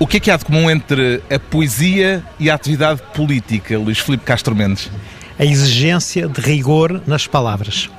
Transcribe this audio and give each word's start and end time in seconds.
O 0.00 0.06
que 0.06 0.18
é 0.18 0.20
que 0.20 0.30
há 0.30 0.36
de 0.36 0.44
comum 0.44 0.70
entre 0.70 1.20
a 1.28 1.40
poesia 1.40 2.22
e 2.38 2.48
a 2.48 2.54
atividade 2.54 3.02
política, 3.14 3.76
Luís 3.76 3.98
Filipe 3.98 4.24
Castro 4.24 4.54
Mendes? 4.54 4.88
A 5.36 5.44
exigência 5.44 6.28
de 6.28 6.40
rigor 6.40 7.02
nas 7.04 7.26
palavras. 7.26 7.90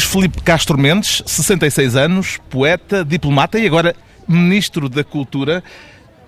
Luís 0.00 0.04
Filipe 0.04 0.40
Castro 0.40 0.78
Mendes, 0.78 1.22
66 1.26 1.94
anos, 1.94 2.38
poeta, 2.48 3.04
diplomata 3.04 3.58
e 3.58 3.66
agora 3.66 3.94
Ministro 4.26 4.88
da 4.88 5.04
Cultura. 5.04 5.62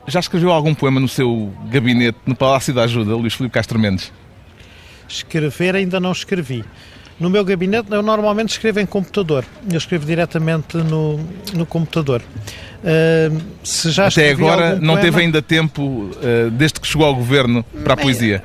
Já 0.07 0.21
escreveu 0.21 0.53
algum 0.53 0.75
poema 0.75 1.01
no 1.01 1.09
seu 1.09 1.51
gabinete 1.71 2.19
no 2.27 2.37
Palácio 2.37 2.75
da 2.75 2.83
Ajuda, 2.83 3.17
Luís 3.17 3.33
Filipe 3.33 3.55
Castro 3.55 3.79
Mendes? 3.79 4.12
Escrever 5.09 5.75
ainda 5.75 5.98
não 5.98 6.12
escrevi. 6.12 6.62
No 7.19 7.31
meu 7.31 7.42
gabinete 7.47 7.91
eu 7.91 8.03
normalmente 8.03 8.51
escrevo 8.51 8.79
em 8.79 8.84
computador. 8.84 9.42
Eu 9.70 9.79
escrevo 9.79 10.05
diretamente 10.05 10.77
no, 10.77 11.19
no 11.55 11.64
computador. 11.64 12.20
Uh, 12.20 13.41
se 13.64 13.91
já 13.91 14.09
Até 14.09 14.33
agora 14.33 14.75
não 14.75 14.97
poema... 14.97 15.01
teve 15.01 15.20
ainda 15.23 15.41
tempo, 15.41 15.83
uh, 15.83 16.51
desde 16.51 16.79
que 16.79 16.86
chegou 16.86 17.07
ao 17.07 17.14
governo, 17.14 17.64
para 17.83 17.95
a 17.95 17.97
poesia? 17.97 18.45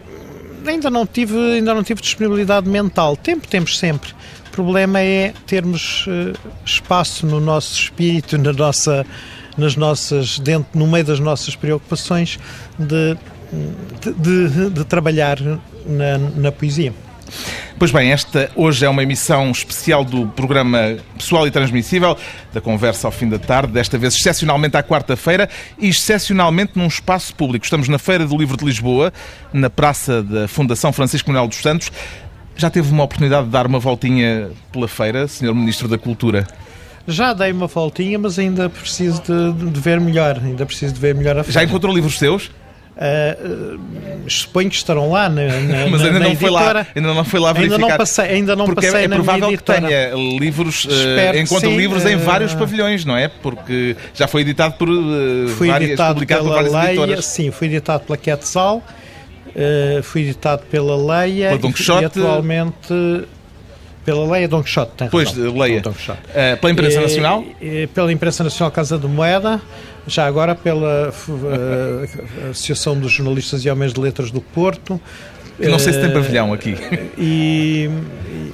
Ainda 0.66 0.90
não 0.90 1.06
tive, 1.06 1.36
ainda 1.56 1.74
não 1.74 1.84
tive 1.84 2.02
disponibilidade 2.02 2.70
mental. 2.70 3.18
Tempo 3.18 3.46
temos 3.46 3.78
sempre 3.78 4.16
problema 4.58 5.00
é 5.00 5.34
termos 5.46 6.08
uh, 6.08 6.34
espaço 6.66 7.28
no 7.28 7.40
nosso 7.40 7.80
espírito, 7.80 8.40
na 8.40 8.52
nossa, 8.52 9.06
nas 9.56 9.76
nossas, 9.76 10.40
dentro, 10.40 10.68
no 10.74 10.88
meio 10.88 11.06
das 11.06 11.20
nossas 11.20 11.56
preocupações, 11.56 12.40
de, 12.80 13.16
de, 14.02 14.50
de, 14.50 14.70
de 14.72 14.84
trabalhar 14.84 15.38
na, 15.86 16.18
na 16.18 16.52
poesia. 16.52 16.92
Pois 17.78 17.92
bem, 17.92 18.12
esta 18.12 18.50
hoje 18.56 18.84
é 18.84 18.90
uma 18.90 19.04
emissão 19.04 19.52
especial 19.52 20.04
do 20.04 20.26
programa 20.30 20.98
Pessoal 21.16 21.46
e 21.46 21.52
Transmissível, 21.52 22.18
da 22.52 22.60
conversa 22.60 23.08
ao 23.08 23.12
fim 23.12 23.30
da 23.30 23.38
tarde, 23.38 23.74
desta 23.74 23.96
vez 24.00 24.16
excepcionalmente 24.16 24.76
à 24.76 24.82
quarta-feira 24.82 25.48
e 25.78 25.90
excepcionalmente 25.90 26.72
num 26.76 26.88
espaço 26.88 27.36
público. 27.36 27.64
Estamos 27.64 27.88
na 27.88 28.00
Feira 28.00 28.26
do 28.26 28.36
Livro 28.36 28.58
de 28.58 28.66
Lisboa, 28.66 29.14
na 29.54 29.70
Praça 29.70 30.24
da 30.24 30.48
Fundação 30.48 30.92
Francisco 30.92 31.30
Manuel 31.30 31.48
dos 31.48 31.58
Santos. 31.58 31.92
Já 32.58 32.70
teve 32.70 32.92
uma 32.92 33.04
oportunidade 33.04 33.46
de 33.46 33.52
dar 33.52 33.68
uma 33.68 33.80
voltinha 33.80 34.50
pela 34.72 34.88
feira, 34.88 35.28
Sr. 35.28 35.54
Ministro 35.54 35.88
da 35.88 35.98
Cultura? 35.98 36.48
Já 37.08 37.32
dei 37.32 37.52
uma 37.52 37.68
voltinha, 37.68 38.20
mas 38.20 38.38
ainda 38.38 38.70
preciso 38.70 39.22
de, 39.22 39.72
de 39.72 39.80
ver 39.80 40.00
melhor. 40.00 40.42
Ainda 40.44 40.66
preciso 40.66 40.94
de 40.94 41.00
ver 41.00 41.16
melhor 41.16 41.38
a 41.38 41.44
feira. 41.44 41.54
Já 41.54 41.64
encontrou 41.64 41.94
livros 41.94 42.18
seus? 42.18 42.52
Uh, 42.98 43.80
suponho 44.28 44.72
que 44.72 44.76
estarão 44.76 45.12
lá 45.12 45.30
na, 45.30 45.44
na 45.44 45.86
mas 45.92 46.02
ainda 46.02 46.14
na, 46.14 46.20
não 46.20 46.32
editora. 46.32 46.34
foi 46.36 46.50
lá 46.50 46.88
ainda 46.96 47.14
não 47.14 47.24
foi 47.24 47.40
lá 47.40 47.54
verificar 47.54 47.76
ainda 47.76 47.88
não 47.90 47.98
passei 47.98 48.26
ainda 48.26 48.56
não 48.56 48.66
porque 48.66 48.88
passei 48.88 49.02
é, 49.02 49.04
é 49.04 49.08
provável 49.08 49.50
que 49.50 49.58
tenha 49.64 50.16
livros 50.40 50.86
uh, 50.86 51.70
livros 51.70 52.04
em 52.08 52.18
vários 52.18 52.54
uh, 52.54 52.58
pavilhões 52.58 53.06
não 53.06 53.16
é 53.16 53.28
porque 53.28 53.96
já 54.16 54.28
foi 54.28 54.42
editado 54.42 54.78
por 54.80 54.90
uh, 54.90 55.48
foi 55.50 55.68
várias, 55.68 55.90
editado 55.92 56.14
publicado 56.16 56.44
por 56.46 56.50
várias 56.50 56.74
Leia, 56.74 56.88
editoras 56.88 57.26
sim 57.26 57.52
foi 57.52 57.68
editado 57.68 58.04
pela 58.04 58.18
Quetzal 58.18 58.82
uh, 59.58 60.04
foi 60.04 60.22
editado 60.22 60.64
pela 60.70 60.96
Leia 60.96 61.50
pela 61.50 61.60
Don 61.60 61.74
Quixote, 61.74 62.04
e 62.04 62.06
atualmente 62.06 63.28
pela 64.06 64.32
Leia 64.32 64.48
Don 64.48 64.64
Quixote, 64.64 64.92
tem 64.96 65.10
Pois, 65.10 65.30
razão. 65.30 65.58
Leia. 65.58 65.82
Don 65.82 65.92
Quixote. 65.92 66.20
Uh, 66.30 66.58
pela 66.62 66.72
Imprensa 66.72 67.02
Nacional? 67.02 67.44
E, 67.62 67.88
pela 67.88 68.12
Imprensa 68.14 68.44
Nacional 68.44 68.72
Casa 68.72 68.98
de 68.98 69.08
Moeda, 69.08 69.62
já 70.06 70.26
agora 70.26 70.56
pela 70.56 71.10
uh, 71.10 72.50
Associação 72.52 72.98
dos 72.98 73.12
Jornalistas 73.12 73.66
e 73.66 73.70
Homens 73.70 73.92
de 73.92 74.00
Letras 74.00 74.32
do 74.32 74.40
Porto. 74.40 75.02
Que 75.58 75.68
não 75.68 75.80
sei 75.80 75.92
se 75.92 76.00
tem 76.00 76.14
pavilhão 76.14 76.54
aqui. 76.54 76.76
E, 77.18 77.90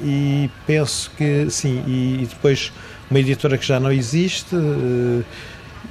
e 0.01 0.49
penso 0.65 1.11
que 1.17 1.47
sim, 1.49 1.83
e, 1.85 2.25
depois 2.27 2.71
uma 3.11 3.19
editora 3.19 3.57
que 3.57 3.67
já 3.67 3.77
não 3.77 3.91
existe, 3.91 4.55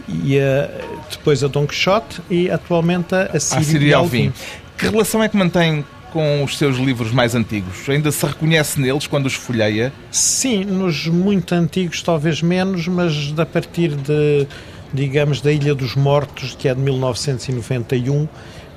e 0.08 0.40
a, 0.40 0.70
depois 1.10 1.44
a 1.44 1.48
Don 1.48 1.66
Quixote 1.66 2.20
e 2.30 2.50
atualmente 2.50 3.14
a 3.14 3.38
Síria 3.38 3.98
Alvim. 3.98 4.32
Que 4.82 4.88
relação 4.88 5.22
é 5.22 5.28
que 5.28 5.36
mantém 5.36 5.84
com 6.12 6.42
os 6.42 6.58
seus 6.58 6.76
livros 6.76 7.12
mais 7.12 7.36
antigos? 7.36 7.88
Ainda 7.88 8.10
se 8.10 8.26
reconhece 8.26 8.80
neles 8.80 9.06
quando 9.06 9.26
os 9.26 9.34
folheia? 9.34 9.92
Sim, 10.10 10.64
nos 10.64 11.06
muito 11.06 11.54
antigos 11.54 12.02
talvez 12.02 12.42
menos, 12.42 12.88
mas 12.88 13.32
a 13.38 13.46
partir 13.46 13.94
de, 13.94 14.44
digamos, 14.92 15.40
da 15.40 15.52
Ilha 15.52 15.72
dos 15.72 15.94
Mortos, 15.94 16.56
que 16.58 16.66
é 16.66 16.74
de 16.74 16.80
1991, 16.80 18.26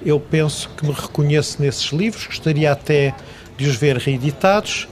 eu 0.05 0.19
penso 0.19 0.69
que 0.77 0.85
me 0.85 0.93
reconheço 0.93 1.59
nesses 1.59 1.91
livros, 1.91 2.27
gostaria 2.27 2.71
até 2.71 3.15
de 3.57 3.67
os 3.67 3.75
ver 3.75 3.97
reeditados, 3.97 4.87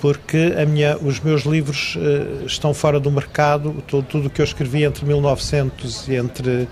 porque 0.00 0.54
minha, 0.66 0.96
os 0.96 1.20
meus 1.20 1.42
livros 1.42 1.96
uh, 1.96 2.46
estão 2.46 2.72
fora 2.72 2.98
do 2.98 3.10
mercado, 3.10 3.84
tudo 3.86 4.28
o 4.28 4.30
que 4.30 4.40
eu 4.40 4.44
escrevi 4.46 4.82
entre 4.84 5.04
1900 5.04 6.08
e 6.08 6.14
entre 6.14 6.66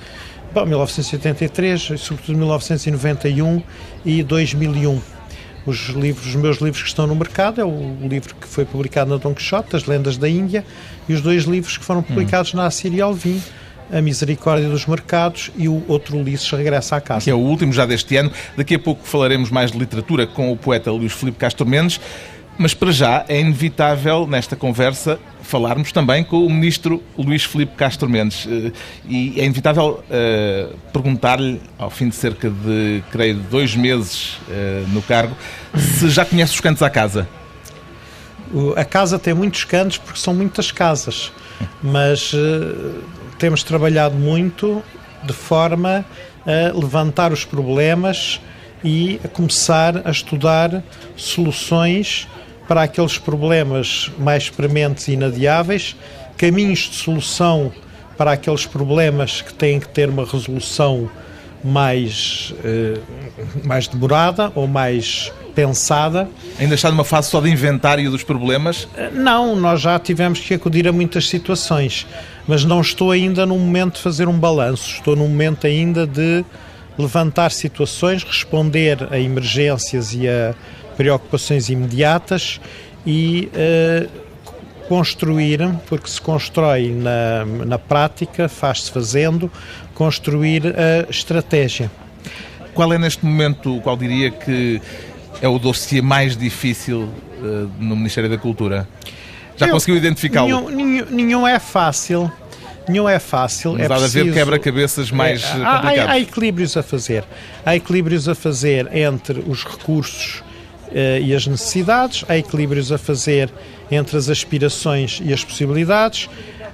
bom, 0.52 0.66
1983, 0.66 1.92
sobretudo 1.98 2.36
1991 2.38 3.62
e 4.04 4.22
2001. 4.22 5.00
Os 5.64 5.88
livros, 5.88 6.26
os 6.26 6.34
meus 6.34 6.58
livros 6.58 6.82
que 6.82 6.88
estão 6.88 7.06
no 7.06 7.14
mercado 7.14 7.60
é 7.60 7.64
o 7.64 7.96
livro 8.02 8.34
que 8.34 8.46
foi 8.46 8.64
publicado 8.64 9.10
na 9.10 9.16
Don 9.16 9.32
Quixote, 9.32 9.76
As 9.76 9.86
Lendas 9.86 10.16
da 10.16 10.28
Índia, 10.28 10.64
e 11.08 11.14
os 11.14 11.20
dois 11.20 11.44
livros 11.44 11.78
que 11.78 11.84
foram 11.84 12.02
publicados 12.02 12.52
na 12.52 12.66
Assíria 12.66 13.04
Alvim, 13.04 13.40
A 13.90 14.02
Misericórdia 14.02 14.68
dos 14.68 14.86
Mercados 14.86 15.50
e 15.56 15.68
o 15.68 15.84
outro 15.88 16.18
Ulisses 16.18 16.50
Regressa 16.50 16.96
à 16.96 17.00
Casa. 17.00 17.24
Que 17.24 17.30
é 17.30 17.34
o 17.34 17.38
último 17.38 17.72
já 17.72 17.86
deste 17.86 18.16
ano. 18.16 18.30
Daqui 18.56 18.74
a 18.74 18.78
pouco 18.78 19.06
falaremos 19.06 19.50
mais 19.50 19.70
de 19.70 19.78
literatura 19.78 20.26
com 20.26 20.50
o 20.52 20.56
poeta 20.56 20.90
Luís 20.90 21.12
Filipe 21.12 21.38
Castro 21.38 21.64
Mendes. 21.64 22.00
Mas 22.58 22.74
para 22.74 22.92
já 22.92 23.24
é 23.28 23.40
inevitável 23.40 24.26
nesta 24.26 24.54
conversa 24.54 25.18
falarmos 25.42 25.90
também 25.92 26.22
com 26.22 26.46
o 26.46 26.50
ministro 26.50 27.02
Luís 27.18 27.44
Filipe 27.44 27.74
Castro 27.76 28.08
Mendes. 28.08 28.46
Eh, 28.46 28.72
e 29.06 29.40
é 29.40 29.44
inevitável 29.44 30.02
uh, 30.04 30.76
perguntar-lhe, 30.92 31.60
ao 31.78 31.90
fim 31.90 32.08
de 32.08 32.14
cerca 32.14 32.48
de, 32.48 33.02
creio, 33.10 33.36
dois 33.50 33.74
meses 33.74 34.38
uh, 34.48 34.88
no 34.88 35.02
cargo, 35.02 35.36
se 35.76 36.08
já 36.08 36.24
conhece 36.24 36.54
os 36.54 36.60
cantos 36.60 36.82
à 36.82 36.88
casa. 36.88 37.28
A 38.76 38.84
casa 38.84 39.18
tem 39.18 39.34
muitos 39.34 39.64
cantos 39.64 39.98
porque 39.98 40.20
são 40.20 40.34
muitas 40.34 40.70
casas, 40.70 41.32
mas 41.82 42.32
uh, 42.32 43.02
temos 43.38 43.62
trabalhado 43.62 44.14
muito 44.14 44.82
de 45.24 45.32
forma 45.32 46.04
a 46.46 46.76
levantar 46.76 47.32
os 47.32 47.44
problemas 47.44 48.40
e 48.84 49.20
a 49.24 49.28
começar 49.28 50.02
a 50.06 50.10
estudar 50.10 50.82
soluções 51.16 52.28
para 52.66 52.82
aqueles 52.82 53.18
problemas 53.18 54.10
mais 54.18 54.48
prementes 54.48 55.08
e 55.08 55.12
inadiáveis, 55.12 55.96
caminhos 56.36 56.80
de 56.80 56.96
solução 56.96 57.72
para 58.16 58.32
aqueles 58.32 58.66
problemas 58.66 59.42
que 59.42 59.52
têm 59.52 59.80
que 59.80 59.88
ter 59.88 60.08
uma 60.08 60.24
resolução 60.24 61.10
mais, 61.64 62.52
eh, 62.64 62.98
mais 63.64 63.86
demorada 63.86 64.52
ou 64.54 64.66
mais 64.66 65.32
pensada. 65.54 66.28
Ainda 66.58 66.74
está 66.74 66.90
numa 66.90 67.04
fase 67.04 67.30
só 67.30 67.40
de 67.40 67.50
inventário 67.50 68.10
dos 68.10 68.22
problemas? 68.22 68.88
Eh, 68.96 69.10
não, 69.12 69.54
nós 69.54 69.80
já 69.80 69.98
tivemos 69.98 70.40
que 70.40 70.54
acudir 70.54 70.88
a 70.88 70.92
muitas 70.92 71.28
situações, 71.28 72.06
mas 72.46 72.64
não 72.64 72.80
estou 72.80 73.10
ainda 73.10 73.46
no 73.46 73.56
momento 73.58 73.94
de 73.94 74.00
fazer 74.00 74.28
um 74.28 74.38
balanço, 74.38 74.90
estou 74.94 75.14
no 75.14 75.28
momento 75.28 75.66
ainda 75.66 76.06
de 76.06 76.44
levantar 76.98 77.50
situações, 77.50 78.22
responder 78.22 79.08
a 79.10 79.18
emergências 79.18 80.12
e 80.14 80.28
a 80.28 80.54
preocupações 81.02 81.68
imediatas 81.68 82.60
e 83.04 83.50
uh, 83.52 84.08
construir, 84.88 85.58
porque 85.88 86.08
se 86.08 86.20
constrói 86.20 86.92
na, 86.92 87.44
na 87.66 87.78
prática, 87.78 88.48
faz-se 88.48 88.88
fazendo, 88.88 89.50
construir 89.94 90.62
a 90.66 91.10
estratégia. 91.10 91.90
Qual 92.72 92.92
é 92.92 92.98
neste 92.98 93.24
momento, 93.24 93.80
qual 93.82 93.96
diria 93.96 94.30
que 94.30 94.80
é 95.40 95.48
o 95.48 95.58
dossiê 95.58 96.00
mais 96.00 96.36
difícil 96.36 97.08
uh, 97.40 97.70
no 97.80 97.96
Ministério 97.96 98.30
da 98.30 98.38
Cultura? 98.38 98.88
Já 99.56 99.66
Eu, 99.66 99.72
conseguiu 99.72 99.96
identificá-lo? 99.96 100.46
Nenhum, 100.46 100.70
nenhum, 100.70 101.06
nenhum, 101.10 101.48
é 101.48 101.58
fácil. 101.58 102.30
nenhum 102.88 103.08
é 103.08 103.18
fácil. 103.18 103.72
Mas 103.72 103.80
é 103.80 103.84
há 103.86 103.88
de 103.88 103.94
preciso... 104.02 104.20
haver 104.20 104.34
quebra-cabeças 104.34 105.10
mais 105.10 105.42
é, 105.42 105.46
há, 105.46 105.50
complicados. 105.50 105.98
Há, 105.98 106.12
há, 106.12 106.20
equilíbrios 106.20 106.76
a 106.76 106.82
fazer. 106.84 107.24
Há 107.66 107.74
equilíbrios 107.74 108.28
a 108.28 108.36
fazer 108.36 108.88
entre 108.94 109.40
os 109.48 109.64
recursos 109.64 110.44
e 111.20 111.34
as 111.34 111.46
necessidades, 111.46 112.24
há 112.28 112.36
equilíbrios 112.36 112.92
a 112.92 112.98
fazer 112.98 113.50
entre 113.90 114.16
as 114.16 114.28
aspirações 114.28 115.20
e 115.24 115.32
as 115.32 115.44
possibilidades. 115.44 116.28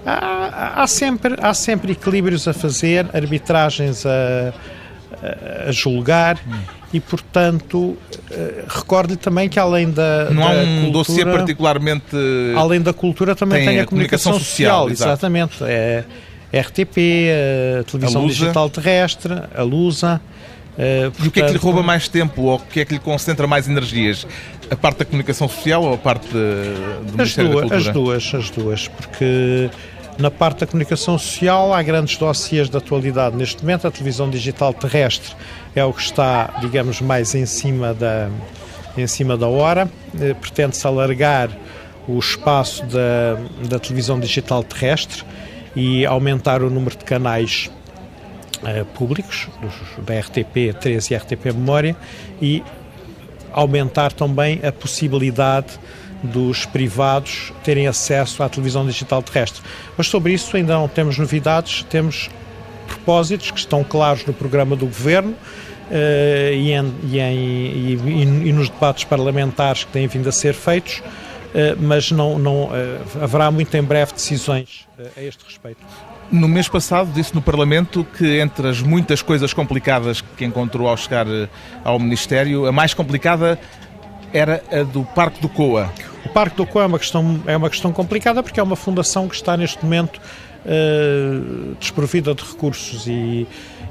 Há, 0.06 0.82
há 0.82 0.86
sempre, 0.86 1.34
há 1.40 1.52
sempre 1.52 1.92
equilíbrios 1.92 2.46
a 2.48 2.52
fazer, 2.52 3.06
arbitragens 3.12 4.06
a, 4.06 4.52
a, 5.66 5.72
julgar. 5.72 6.38
Hum 6.46 6.78
e, 6.92 7.00
portanto, 7.00 7.96
eh, 8.30 8.64
recordo-lhe 8.66 9.18
também 9.18 9.48
que 9.48 9.58
além 9.58 9.90
da. 9.90 10.30
Não 10.30 10.42
da 10.42 10.48
há 10.48 10.52
um 10.52 10.80
cultura, 10.84 10.92
dossiê 10.92 11.24
particularmente. 11.24 12.16
Além 12.56 12.80
da 12.80 12.92
cultura, 12.94 13.36
também 13.36 13.58
tem, 13.58 13.68
tem 13.68 13.80
a 13.80 13.86
comunicação, 13.86 14.32
comunicação 14.32 14.56
social, 14.56 14.88
social 14.88 15.10
exatamente. 15.10 15.64
É 15.64 16.04
RTP, 16.50 16.96
a 17.80 17.84
televisão 17.84 18.24
a 18.24 18.26
digital 18.26 18.70
terrestre, 18.70 19.34
a 19.54 19.62
Lusa. 19.62 20.20
Uh, 20.78 21.10
portanto, 21.10 21.24
e 21.24 21.28
o 21.28 21.30
que 21.32 21.40
é 21.40 21.46
que 21.46 21.52
lhe 21.52 21.58
rouba 21.58 21.82
mais 21.82 22.06
tempo 22.06 22.42
ou 22.42 22.54
o 22.54 22.60
que 22.60 22.80
é 22.80 22.84
que 22.84 22.94
lhe 22.94 23.00
concentra 23.00 23.48
mais 23.48 23.68
energias? 23.68 24.24
A 24.70 24.76
parte 24.76 24.98
da 24.98 25.04
comunicação 25.04 25.48
social 25.48 25.82
ou 25.82 25.94
a 25.94 25.98
parte 25.98 26.28
de, 26.28 27.10
do 27.10 27.16
Ministério 27.16 27.50
duas, 27.50 27.68
da 27.68 27.76
Cultura? 27.76 27.78
As 27.78 27.88
duas, 27.88 28.34
as 28.34 28.50
duas, 28.50 28.88
porque 28.88 29.70
na 30.18 30.30
parte 30.30 30.60
da 30.60 30.66
comunicação 30.66 31.16
social, 31.16 31.72
há 31.72 31.82
grandes 31.82 32.16
dossiês 32.16 32.68
de 32.68 32.76
atualidade 32.76 33.36
neste 33.36 33.62
momento. 33.62 33.86
A 33.86 33.90
televisão 33.90 34.28
digital 34.28 34.74
terrestre 34.74 35.34
é 35.74 35.84
o 35.84 35.92
que 35.92 36.02
está, 36.02 36.54
digamos, 36.60 37.00
mais 37.00 37.34
em 37.34 37.46
cima 37.46 37.94
da, 37.94 38.28
em 38.96 39.06
cima 39.06 39.36
da 39.36 39.46
hora. 39.46 39.88
Eh, 40.20 40.34
pretende-se 40.34 40.84
alargar 40.86 41.50
o 42.08 42.18
espaço 42.18 42.84
da, 42.86 43.38
da 43.68 43.78
televisão 43.78 44.18
digital 44.18 44.64
terrestre 44.64 45.22
e 45.76 46.04
aumentar 46.04 46.62
o 46.62 46.70
número 46.70 46.96
de 46.96 47.04
canais 47.04 47.70
públicos, 48.94 49.48
dos, 49.60 50.04
da 50.04 50.14
RTP3 50.14 51.10
e 51.10 51.14
RTP 51.14 51.46
Memória, 51.46 51.96
e 52.40 52.62
aumentar 53.52 54.12
também 54.12 54.60
a 54.62 54.72
possibilidade 54.72 55.78
dos 56.22 56.66
privados 56.66 57.52
terem 57.62 57.86
acesso 57.86 58.42
à 58.42 58.48
televisão 58.48 58.86
digital 58.86 59.22
terrestre. 59.22 59.62
Mas 59.96 60.08
sobre 60.08 60.32
isso 60.32 60.56
ainda 60.56 60.74
não 60.74 60.88
temos 60.88 61.18
novidades, 61.18 61.84
temos 61.84 62.28
propósitos 62.86 63.50
que 63.50 63.58
estão 63.58 63.84
claros 63.84 64.24
no 64.24 64.32
programa 64.32 64.74
do 64.74 64.86
Governo 64.86 65.30
uh, 65.30 66.52
e, 66.52 66.72
em, 66.72 66.94
e, 67.04 67.20
em, 67.20 67.36
e, 67.36 68.48
e, 68.48 68.52
nos 68.52 68.68
debates 68.68 69.04
parlamentares 69.04 69.84
que 69.84 69.92
têm 69.92 70.06
vindo 70.06 70.28
a 70.28 70.32
ser 70.32 70.54
feitos, 70.54 70.98
uh, 70.98 71.76
mas 71.80 72.10
não, 72.10 72.38
não 72.38 72.64
uh, 72.64 72.70
haverá 73.22 73.50
muito 73.50 73.76
em 73.76 73.82
breve 73.82 74.12
decisões 74.12 74.88
a 75.16 75.22
este 75.22 75.44
respeito. 75.44 75.80
No 76.30 76.46
mês 76.46 76.68
passado 76.68 77.10
disse 77.12 77.34
no 77.34 77.40
Parlamento 77.40 78.06
que 78.16 78.38
entre 78.38 78.68
as 78.68 78.82
muitas 78.82 79.22
coisas 79.22 79.52
complicadas 79.54 80.20
que 80.20 80.44
encontrou 80.44 80.88
ao 80.88 80.96
chegar 80.96 81.26
ao 81.82 81.98
Ministério, 81.98 82.66
a 82.66 82.72
mais 82.72 82.92
complicada 82.92 83.58
era 84.32 84.62
a 84.70 84.82
do 84.82 85.04
Parque 85.04 85.40
do 85.40 85.48
Coa. 85.48 85.90
O 86.24 86.28
Parque 86.28 86.56
do 86.56 86.66
Coa 86.66 86.84
é 86.84 86.86
uma 86.86 86.98
questão, 86.98 87.40
é 87.46 87.56
uma 87.56 87.70
questão 87.70 87.92
complicada 87.92 88.42
porque 88.42 88.60
é 88.60 88.62
uma 88.62 88.76
fundação 88.76 89.28
que 89.28 89.34
está 89.34 89.56
neste 89.56 89.82
momento 89.82 90.20
uh, 90.64 91.74
desprovida 91.80 92.34
de 92.34 92.44
recursos 92.44 93.06
e, 93.06 93.46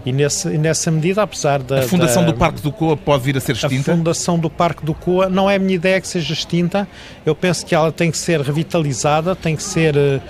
e, 0.06 0.12
nesse, 0.12 0.48
e, 0.50 0.58
nessa 0.58 0.92
medida, 0.92 1.24
apesar 1.24 1.62
da... 1.62 1.80
A 1.80 1.84
fundação 1.84 2.24
da, 2.24 2.32
do 2.32 2.38
Parque 2.38 2.62
do 2.62 2.72
Coa 2.72 2.96
pode 2.96 3.24
vir 3.24 3.38
a 3.38 3.40
ser 3.40 3.54
extinta? 3.54 3.92
A 3.92 3.96
fundação 3.96 4.38
do 4.38 4.50
Parque 4.50 4.86
do 4.86 4.94
Coa 4.94 5.30
não 5.30 5.50
é 5.50 5.56
a 5.56 5.60
minha 5.60 5.76
ideia 5.76 6.00
que 6.00 6.08
seja 6.08 6.34
extinta. 6.34 6.88
Eu 7.26 7.34
penso 7.34 7.66
que 7.66 7.74
ela 7.74 7.92
tem 7.92 8.12
que 8.12 8.18
ser 8.18 8.42
revitalizada, 8.42 9.36
tem 9.36 9.56
que 9.56 9.64
ser, 9.64 9.96
uh, 9.96 10.22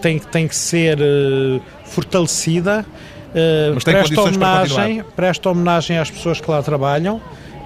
tem, 0.00 0.18
tem 0.18 0.48
que 0.48 0.56
ser 0.56 0.98
uh, 0.98 1.60
fortalecida. 1.84 2.84
Uh, 3.30 3.82
presta, 3.82 4.20
homenagem, 4.20 5.04
presta 5.16 5.50
homenagem 5.50 5.98
às 5.98 6.10
pessoas 6.10 6.40
que 6.40 6.48
lá 6.48 6.62
trabalham 6.62 7.20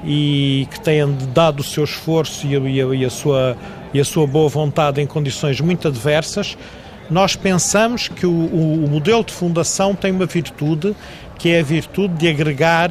e 0.04 0.66
que 0.70 0.80
têm 0.80 1.04
dado 1.34 1.60
o 1.60 1.62
seu 1.62 1.84
esforço 1.84 2.46
e 2.46 2.56
a, 2.56 2.94
e 2.94 3.04
a, 3.04 3.10
sua, 3.10 3.56
e 3.92 4.00
a 4.00 4.04
sua 4.04 4.26
boa 4.26 4.48
vontade 4.48 5.00
em 5.00 5.06
condições 5.06 5.60
muito 5.60 5.88
adversas, 5.88 6.56
nós 7.10 7.36
pensamos 7.36 8.08
que 8.08 8.24
o, 8.24 8.30
o, 8.30 8.84
o 8.84 8.88
modelo 8.88 9.24
de 9.24 9.32
fundação 9.32 9.94
tem 9.94 10.12
uma 10.12 10.26
virtude 10.26 10.94
que 11.38 11.50
é 11.50 11.60
a 11.60 11.62
virtude 11.62 12.14
de 12.14 12.28
agregar, 12.28 12.90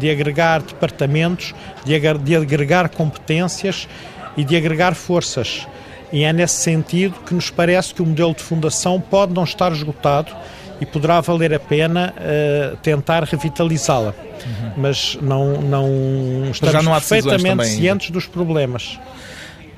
de 0.00 0.10
agregar 0.10 0.60
departamentos, 0.60 1.54
de 1.84 1.94
agregar 1.94 2.88
competências 2.88 3.86
e 4.36 4.42
de 4.42 4.56
agregar 4.56 4.94
forças. 4.94 5.68
E 6.12 6.24
é 6.24 6.32
nesse 6.32 6.56
sentido 6.56 7.14
que 7.26 7.34
nos 7.34 7.50
parece 7.50 7.94
que 7.94 8.02
o 8.02 8.06
modelo 8.06 8.34
de 8.34 8.42
fundação 8.42 9.00
pode 9.00 9.34
não 9.34 9.44
estar 9.44 9.72
esgotado 9.72 10.34
e 10.80 10.86
poderá 10.86 11.20
valer 11.20 11.52
a 11.52 11.58
pena 11.58 12.14
uh, 12.16 12.76
tentar 12.78 13.24
revitalizá-la. 13.24 14.14
Uhum. 14.46 14.72
Mas 14.76 15.18
não, 15.20 15.60
não 15.60 16.50
estamos 16.50 16.84
não 16.84 16.92
perfeitamente 16.92 17.66
cientes 17.66 18.10
dos 18.10 18.26
problemas. 18.26 18.98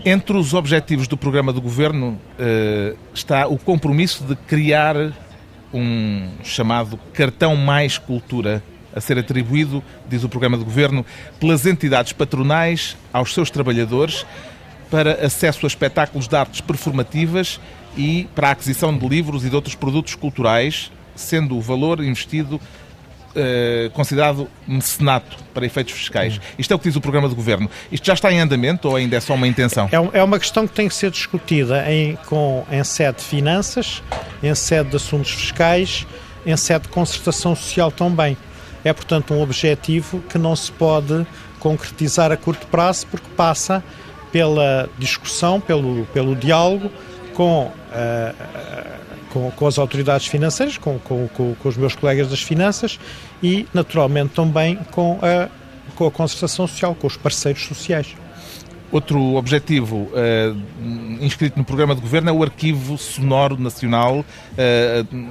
Entre 0.04 0.36
os 0.36 0.54
objetivos 0.54 1.06
do 1.06 1.16
programa 1.16 1.52
do 1.52 1.60
governo 1.60 2.18
uh, 2.38 2.96
está 3.12 3.46
o 3.46 3.58
compromisso 3.58 4.24
de 4.24 4.34
criar 4.34 4.96
um 5.72 6.28
chamado 6.42 6.98
cartão 7.12 7.54
mais 7.56 7.98
cultura 7.98 8.62
a 8.94 9.00
ser 9.00 9.18
atribuído, 9.18 9.82
diz 10.08 10.24
o 10.24 10.28
programa 10.28 10.56
do 10.56 10.64
governo, 10.64 11.06
pelas 11.38 11.64
entidades 11.64 12.12
patronais 12.12 12.96
aos 13.12 13.32
seus 13.32 13.48
trabalhadores 13.48 14.26
para 14.90 15.24
acesso 15.24 15.64
a 15.64 15.68
espetáculos 15.68 16.26
de 16.26 16.36
artes 16.36 16.60
performativas 16.60 17.60
e 17.96 18.28
para 18.34 18.48
a 18.48 18.50
aquisição 18.52 18.96
de 18.96 19.08
livros 19.08 19.44
e 19.44 19.48
de 19.48 19.54
outros 19.54 19.74
produtos 19.74 20.14
culturais, 20.14 20.90
sendo 21.14 21.56
o 21.56 21.60
valor 21.60 22.02
investido 22.02 22.60
Uh, 23.30 23.88
considerado 23.90 24.48
mecenato 24.66 25.36
para 25.54 25.64
efeitos 25.64 25.94
fiscais. 25.94 26.40
Isto 26.58 26.72
é 26.72 26.74
o 26.74 26.78
que 26.80 26.88
diz 26.88 26.96
o 26.96 27.00
programa 27.00 27.28
do 27.28 27.36
Governo. 27.36 27.70
Isto 27.92 28.04
já 28.04 28.14
está 28.14 28.32
em 28.32 28.40
andamento 28.40 28.88
ou 28.88 28.96
ainda 28.96 29.16
é 29.16 29.20
só 29.20 29.34
uma 29.34 29.46
intenção? 29.46 29.88
É, 29.92 30.18
é 30.18 30.24
uma 30.24 30.36
questão 30.36 30.66
que 30.66 30.74
tem 30.74 30.88
que 30.88 30.94
ser 30.96 31.12
discutida 31.12 31.88
em, 31.88 32.16
com, 32.26 32.66
em 32.68 32.82
sede 32.82 33.18
de 33.18 33.24
finanças, 33.24 34.02
em 34.42 34.52
sede 34.52 34.90
de 34.90 34.96
assuntos 34.96 35.30
fiscais, 35.30 36.08
em 36.44 36.56
sede 36.56 36.86
de 36.86 36.88
concertação 36.88 37.54
social 37.54 37.92
também. 37.92 38.36
É, 38.84 38.92
portanto, 38.92 39.32
um 39.32 39.40
objetivo 39.40 40.20
que 40.28 40.36
não 40.36 40.56
se 40.56 40.72
pode 40.72 41.24
concretizar 41.60 42.32
a 42.32 42.36
curto 42.36 42.66
prazo 42.66 43.06
porque 43.06 43.28
passa 43.36 43.80
pela 44.32 44.88
discussão, 44.98 45.60
pelo, 45.60 46.06
pelo 46.06 46.34
diálogo 46.34 46.90
com, 47.34 47.66
uh, 47.66 48.34
com, 49.30 49.50
com, 49.50 49.66
as 49.66 49.78
autoridades 49.78 50.26
financeiras, 50.26 50.76
com, 50.78 50.98
com, 50.98 51.28
com, 51.28 51.68
os 51.68 51.76
meus 51.76 51.94
colegas 51.94 52.28
das 52.28 52.42
finanças 52.42 52.98
e, 53.42 53.66
naturalmente, 53.72 54.34
também 54.34 54.76
com 54.90 55.18
a, 55.22 55.48
com 55.94 56.06
a 56.06 56.10
concertação 56.10 56.66
social, 56.66 56.94
com 56.94 57.06
os 57.06 57.16
parceiros 57.16 57.64
sociais. 57.64 58.14
Outro 58.92 59.36
objetivo 59.36 60.10
uh, 60.12 61.20
inscrito 61.20 61.56
no 61.56 61.64
programa 61.64 61.94
de 61.94 62.00
governo 62.00 62.28
é 62.28 62.32
o 62.32 62.42
Arquivo 62.42 62.98
Sonoro 62.98 63.56
Nacional. 63.56 64.18
Uh, 64.18 65.28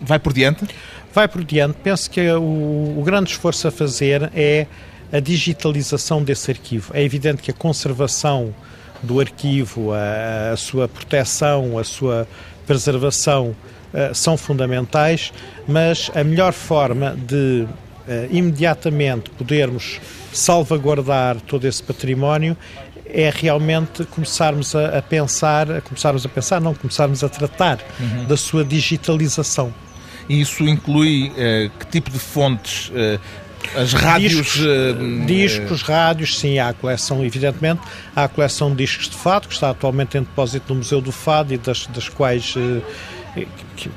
vai 0.00 0.20
por 0.20 0.32
diante? 0.32 0.66
Vai 1.12 1.26
por 1.26 1.42
diante. 1.42 1.78
Penso 1.82 2.08
que 2.08 2.30
o, 2.30 2.98
o 2.98 3.02
grande 3.04 3.30
esforço 3.30 3.66
a 3.66 3.72
fazer 3.72 4.30
é 4.34 4.66
a 5.12 5.20
digitalização 5.20 6.22
desse 6.22 6.50
arquivo. 6.50 6.90
É 6.94 7.02
evidente 7.02 7.42
que 7.42 7.50
a 7.50 7.54
conservação 7.54 8.54
do 9.02 9.20
arquivo, 9.20 9.92
a, 9.92 10.52
a 10.52 10.56
sua 10.56 10.88
proteção, 10.88 11.78
a 11.78 11.84
sua 11.84 12.26
preservação 12.66 13.48
uh, 13.92 14.14
são 14.14 14.36
fundamentais, 14.36 15.32
mas 15.66 16.10
a 16.14 16.24
melhor 16.24 16.52
forma 16.52 17.16
de 17.16 17.66
uh, 17.66 17.68
imediatamente 18.30 19.30
podermos 19.30 20.00
salvaguardar 20.32 21.36
todo 21.40 21.66
esse 21.66 21.82
património 21.82 22.56
é 23.04 23.30
realmente 23.34 24.04
começarmos 24.04 24.74
a, 24.74 24.98
a 24.98 25.02
pensar, 25.02 25.70
a 25.70 25.80
começarmos 25.82 26.24
a 26.24 26.28
pensar, 26.28 26.60
não 26.60 26.74
começarmos 26.74 27.22
a 27.22 27.28
tratar 27.28 27.80
uhum. 28.00 28.24
da 28.24 28.36
sua 28.36 28.64
digitalização. 28.64 29.74
E 30.28 30.40
isso 30.40 30.62
inclui 30.62 31.28
uh, 31.30 31.70
que 31.78 31.86
tipo 31.86 32.10
de 32.10 32.18
fontes 32.18 32.90
as 33.74 33.92
rádios. 33.92 34.32
Discos, 34.32 34.60
uh, 34.60 35.26
discos, 35.26 35.82
rádios, 35.82 36.38
sim, 36.38 36.58
há 36.58 36.68
a 36.68 36.72
coleção, 36.72 37.24
evidentemente, 37.24 37.80
há 38.14 38.24
a 38.24 38.28
coleção 38.28 38.70
de 38.70 38.76
discos 38.76 39.08
de 39.08 39.16
fado, 39.16 39.48
que 39.48 39.54
está 39.54 39.70
atualmente 39.70 40.16
em 40.16 40.20
depósito 40.20 40.72
no 40.72 40.78
Museu 40.78 41.00
do 41.00 41.12
Fado 41.12 41.52
e 41.54 41.58
das, 41.58 41.86
das 41.86 42.08
quais 42.08 42.54
uh, 42.56 42.82
que, 43.76 43.90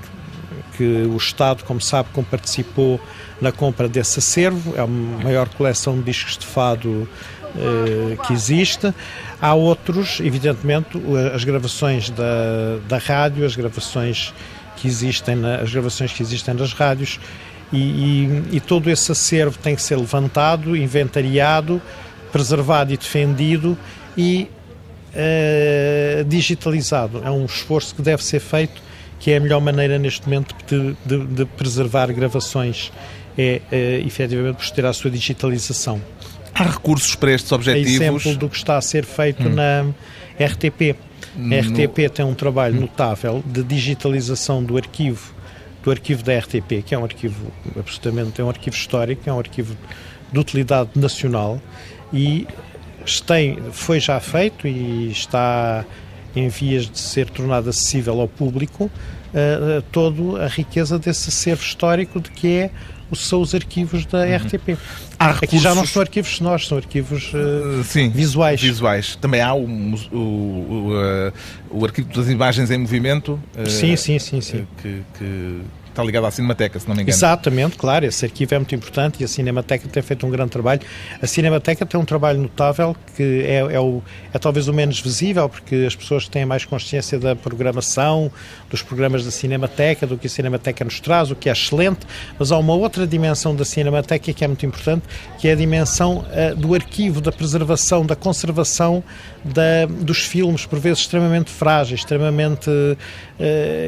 que, 0.78 0.84
o 0.84 1.16
Estado, 1.16 1.64
como 1.64 1.80
sabe, 1.80 2.10
participou 2.30 3.00
na 3.40 3.52
compra 3.52 3.88
desse 3.88 4.20
acervo, 4.20 4.76
é 4.76 4.82
a 4.82 4.88
maior 4.88 5.48
coleção 5.50 5.98
de 5.98 6.04
discos 6.04 6.38
de 6.38 6.46
fado 6.46 6.90
uh, 7.56 8.18
que 8.26 8.34
existe. 8.34 8.94
Há 9.42 9.54
outros, 9.54 10.20
evidentemente, 10.20 11.02
as 11.34 11.44
gravações 11.44 12.10
da, 12.10 12.78
da 12.88 12.98
rádio, 12.98 13.46
as 13.46 13.56
gravações 13.56 14.34
que 14.76 14.88
existem, 14.88 15.36
na, 15.36 15.58
as 15.58 15.72
gravações 15.72 16.12
que 16.12 16.22
existem 16.22 16.54
nas 16.54 16.74
rádios 16.74 17.20
e, 17.76 18.50
e, 18.52 18.58
e 18.58 18.60
todo 18.60 18.90
esse 18.90 19.12
acervo 19.12 19.58
tem 19.58 19.76
que 19.76 19.82
ser 19.82 19.98
levantado, 19.98 20.76
inventariado, 20.76 21.82
preservado 22.32 22.94
e 22.94 22.98
defendido 22.98 23.78
e 24.18 24.48
uh, 25.14 26.24
digitalizado. 26.26 27.22
É 27.24 27.30
um 27.30 27.46
esforço 27.46 27.96
que 27.96 28.02
deve 28.02 28.24
ser 28.24 28.40
feito 28.40 28.86
que 29.20 29.32
é 29.32 29.38
a 29.38 29.40
melhor 29.40 29.62
maneira 29.62 29.98
neste 29.98 30.28
momento 30.28 30.56
de, 30.68 30.96
de, 31.06 31.26
de 31.26 31.46
preservar 31.46 32.12
gravações, 32.12 32.92
é, 33.38 33.62
é 33.72 34.00
efetivamente 34.06 34.58
proceder 34.58 34.86
à 34.86 34.94
sua 34.94 35.10
digitalização. 35.10 36.02
Há 36.54 36.64
recursos 36.64 37.16
para 37.16 37.32
estes 37.32 37.52
objetivos? 37.52 38.02
É 38.02 38.06
exemplo 38.06 38.36
do 38.36 38.50
que 38.50 38.56
está 38.56 38.78
a 38.78 38.82
ser 38.82 39.04
feito 39.04 39.48
hum. 39.48 39.54
na 39.54 39.86
RTP. 40.40 40.96
A 41.36 41.60
RTP 41.60 42.14
tem 42.14 42.26
um 42.26 42.34
trabalho 42.34 42.78
hum. 42.78 42.82
notável 42.82 43.44
de 43.46 43.64
digitalização 43.64 44.64
do 44.64 44.78
arquivo 44.78 45.35
do 45.86 45.92
arquivo 45.92 46.24
da 46.24 46.36
RTP, 46.40 46.84
que 46.84 46.96
é 46.96 46.98
um 46.98 47.04
arquivo 47.04 47.52
absolutamente, 47.80 48.42
é 48.42 48.44
um 48.44 48.50
arquivo 48.50 48.76
histórico, 48.76 49.30
é 49.30 49.32
um 49.32 49.38
arquivo 49.38 49.78
de 50.34 50.40
utilidade 50.40 50.90
nacional 50.96 51.62
e 52.12 52.48
tem, 53.28 53.60
foi 53.72 54.00
já 54.00 54.20
feito 54.20 54.68
e 54.68 55.12
está 55.12 55.86
em 56.36 56.50
vias 56.50 56.90
de 56.90 56.98
ser 56.98 57.30
tornado 57.30 57.70
acessível 57.70 58.20
ao 58.20 58.28
público 58.28 58.86
uh, 58.86 59.82
toda 59.92 60.44
a 60.44 60.48
riqueza 60.48 60.98
desse 60.98 61.30
acervo 61.30 61.62
histórico 61.62 62.20
de 62.20 62.32
que 62.32 62.48
é 62.48 62.72
são 63.14 63.42
os 63.42 63.54
arquivos 63.54 64.06
da 64.06 64.20
uhum. 64.20 64.36
RTP. 64.36 64.78
Há 65.20 65.28
recursos... 65.28 65.44
Aqui 65.44 65.60
já 65.60 65.76
não 65.76 65.86
são 65.86 66.02
arquivos 66.02 66.36
sonoros, 66.36 66.68
são 66.68 66.78
arquivos 66.78 67.32
uh, 67.34 67.84
Sim, 67.84 68.10
visuais. 68.10 68.62
visuais. 68.62 69.16
Também 69.16 69.42
há 69.42 69.54
o, 69.54 69.66
o, 69.66 70.18
o, 70.18 70.92
uh, 70.92 71.34
o 71.70 71.86
arquivo 71.86 72.12
das 72.14 72.30
imagens 72.30 72.72
em 72.72 72.78
movimento. 72.78 73.40
Uh, 73.58 73.70
sim, 73.70 73.96
sim, 73.96 74.20
sim. 74.20 74.42
sim. 74.42 74.68
Que, 74.82 75.02
que 75.18 75.62
está 75.96 76.04
ligado 76.04 76.26
à 76.26 76.32
Cinemateca, 76.32 76.78
se 76.78 76.88
não 76.88 76.96
me 76.96 77.02
engano. 77.02 77.16
Exatamente, 77.16 77.78
claro, 77.78 78.06
esse 78.06 78.26
arquivo 78.26 78.54
é 78.54 78.60
muito 78.60 78.76
importante 78.76 79.22
e 79.22 79.24
a 79.24 79.28
Cinemateca 79.28 79.88
tem 79.88 80.04
feito 80.04 80.28
um 80.28 80.30
grande 80.30 80.52
trabalho. 80.52 80.82
A 81.22 81.26
Cinemateca 81.26 81.86
tem 81.86 82.00
um 82.00 82.06
trabalho 82.06 82.42
notável 82.42 82.96
que 83.16 83.44
é, 83.44 83.76
é, 83.76 83.80
o, 83.80 84.04
é 84.34 84.38
talvez 84.38 84.68
o 84.68 84.74
menos 84.74 85.00
visível, 85.00 85.48
porque 85.48 85.86
as 85.88 85.96
pessoas 85.96 86.28
têm 86.28 86.46
mais 86.46 86.66
consciência 86.66 87.18
da 87.18 87.36
programação, 87.36 88.30
dos 88.70 88.82
programas 88.82 89.24
da 89.24 89.32
Cinemateca, 89.32 90.06
do 90.06 90.18
que 90.18 90.28
a 90.28 90.30
Cinemateca 90.30 90.84
nos 90.84 91.00
traz, 91.00 91.32
o 91.32 91.36
que 91.36 91.50
é 91.50 91.54
excelente, 91.54 92.06
mas 92.38 92.52
há 92.52 92.58
uma 92.58 92.74
outra 92.74 93.08
dimensão 93.08 93.56
da 93.56 93.64
Cinemateca 93.64 94.34
que 94.34 94.44
é 94.44 94.48
muito 94.48 94.66
importante, 94.66 95.04
que 95.40 95.48
é 95.48 95.54
a 95.54 95.56
dimensão 95.56 96.26
uh, 96.26 96.56
do 96.56 96.76
arquivo, 96.76 97.22
da 97.22 97.32
preservação, 97.32 98.06
da 98.06 98.16
conservação 98.16 99.02
da, 99.46 99.86
dos 99.88 100.20
filmes, 100.20 100.66
por 100.66 100.80
vezes 100.80 101.00
extremamente 101.00 101.50
frágeis, 101.50 102.02
extremamente 102.02 102.70
uh, 102.70 102.98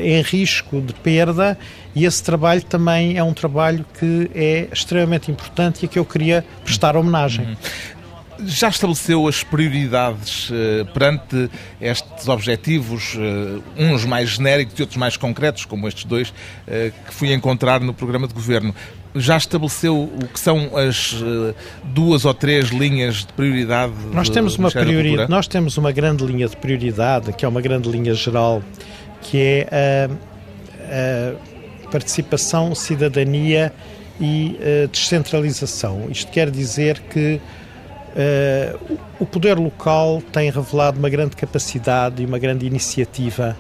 em 0.03 0.21
risco 0.21 0.79
de 0.79 0.93
perda, 0.93 1.57
e 1.97 2.05
esse 2.05 2.21
trabalho 2.21 2.61
também 2.61 3.17
é 3.17 3.23
um 3.23 3.33
trabalho 3.33 3.83
que 3.99 4.29
é 4.35 4.67
extremamente 4.71 5.31
importante 5.31 5.81
e 5.81 5.85
a 5.87 5.89
que 5.89 5.97
eu 5.97 6.05
queria 6.05 6.45
prestar 6.63 6.95
homenagem. 6.95 7.47
Uhum. 7.47 8.45
Já 8.45 8.69
estabeleceu 8.69 9.27
as 9.27 9.43
prioridades 9.43 10.51
uh, 10.51 10.85
perante 10.93 11.49
estes 11.81 12.27
objetivos, 12.27 13.15
uh, 13.15 13.63
uns 13.75 14.05
mais 14.05 14.29
genéricos 14.29 14.77
e 14.77 14.83
outros 14.83 14.95
mais 14.95 15.17
concretos, 15.17 15.65
como 15.65 15.87
estes 15.87 16.03
dois 16.03 16.29
uh, 16.29 16.33
que 17.07 17.13
fui 17.15 17.33
encontrar 17.33 17.79
no 17.79 17.95
programa 17.95 18.27
de 18.27 18.33
governo. 18.35 18.75
Já 19.15 19.35
estabeleceu 19.35 19.97
o 19.97 20.27
que 20.27 20.39
são 20.39 20.77
as 20.77 21.15
duas 21.85 22.25
ou 22.25 22.33
três 22.35 22.69
linhas 22.69 23.25
de 23.25 23.33
prioridade? 23.33 23.93
Nós 24.13 24.29
temos 24.29 24.55
uma 24.55 24.69
prioridade, 24.69 25.31
nós 25.31 25.47
temos 25.47 25.75
uma 25.77 25.91
grande 25.91 26.23
linha 26.23 26.47
de 26.47 26.55
prioridade, 26.57 27.33
que 27.33 27.43
é 27.43 27.47
uma 27.47 27.61
grande 27.61 27.89
linha 27.89 28.13
geral, 28.13 28.61
que 29.23 29.65
é 29.71 30.07
a 30.89 31.46
participação, 31.91 32.75
cidadania 32.75 33.73
e 34.19 34.57
descentralização. 34.91 36.07
Isto 36.09 36.31
quer 36.31 36.49
dizer 36.49 36.99
que 37.09 37.39
Uh, 38.17 38.97
o 39.19 39.27
poder 39.27 39.59
local 39.59 40.23
tem 40.31 40.49
revelado 40.49 40.97
uma 40.97 41.07
grande 41.07 41.35
capacidade 41.35 42.23
e 42.23 42.25
uma 42.25 42.39
grande 42.39 42.65
iniciativa 42.65 43.55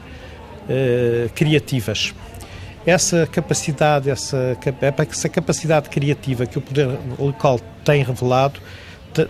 uh, 0.63 1.29
criativas. 1.35 2.11
Essa 2.83 3.27
capacidade, 3.27 4.09
essa, 4.09 4.57
essa 5.11 5.29
capacidade 5.29 5.89
criativa 5.89 6.47
que 6.47 6.57
o 6.57 6.61
poder 6.61 6.89
local 7.19 7.59
tem 7.85 8.03
revelado, 8.03 8.59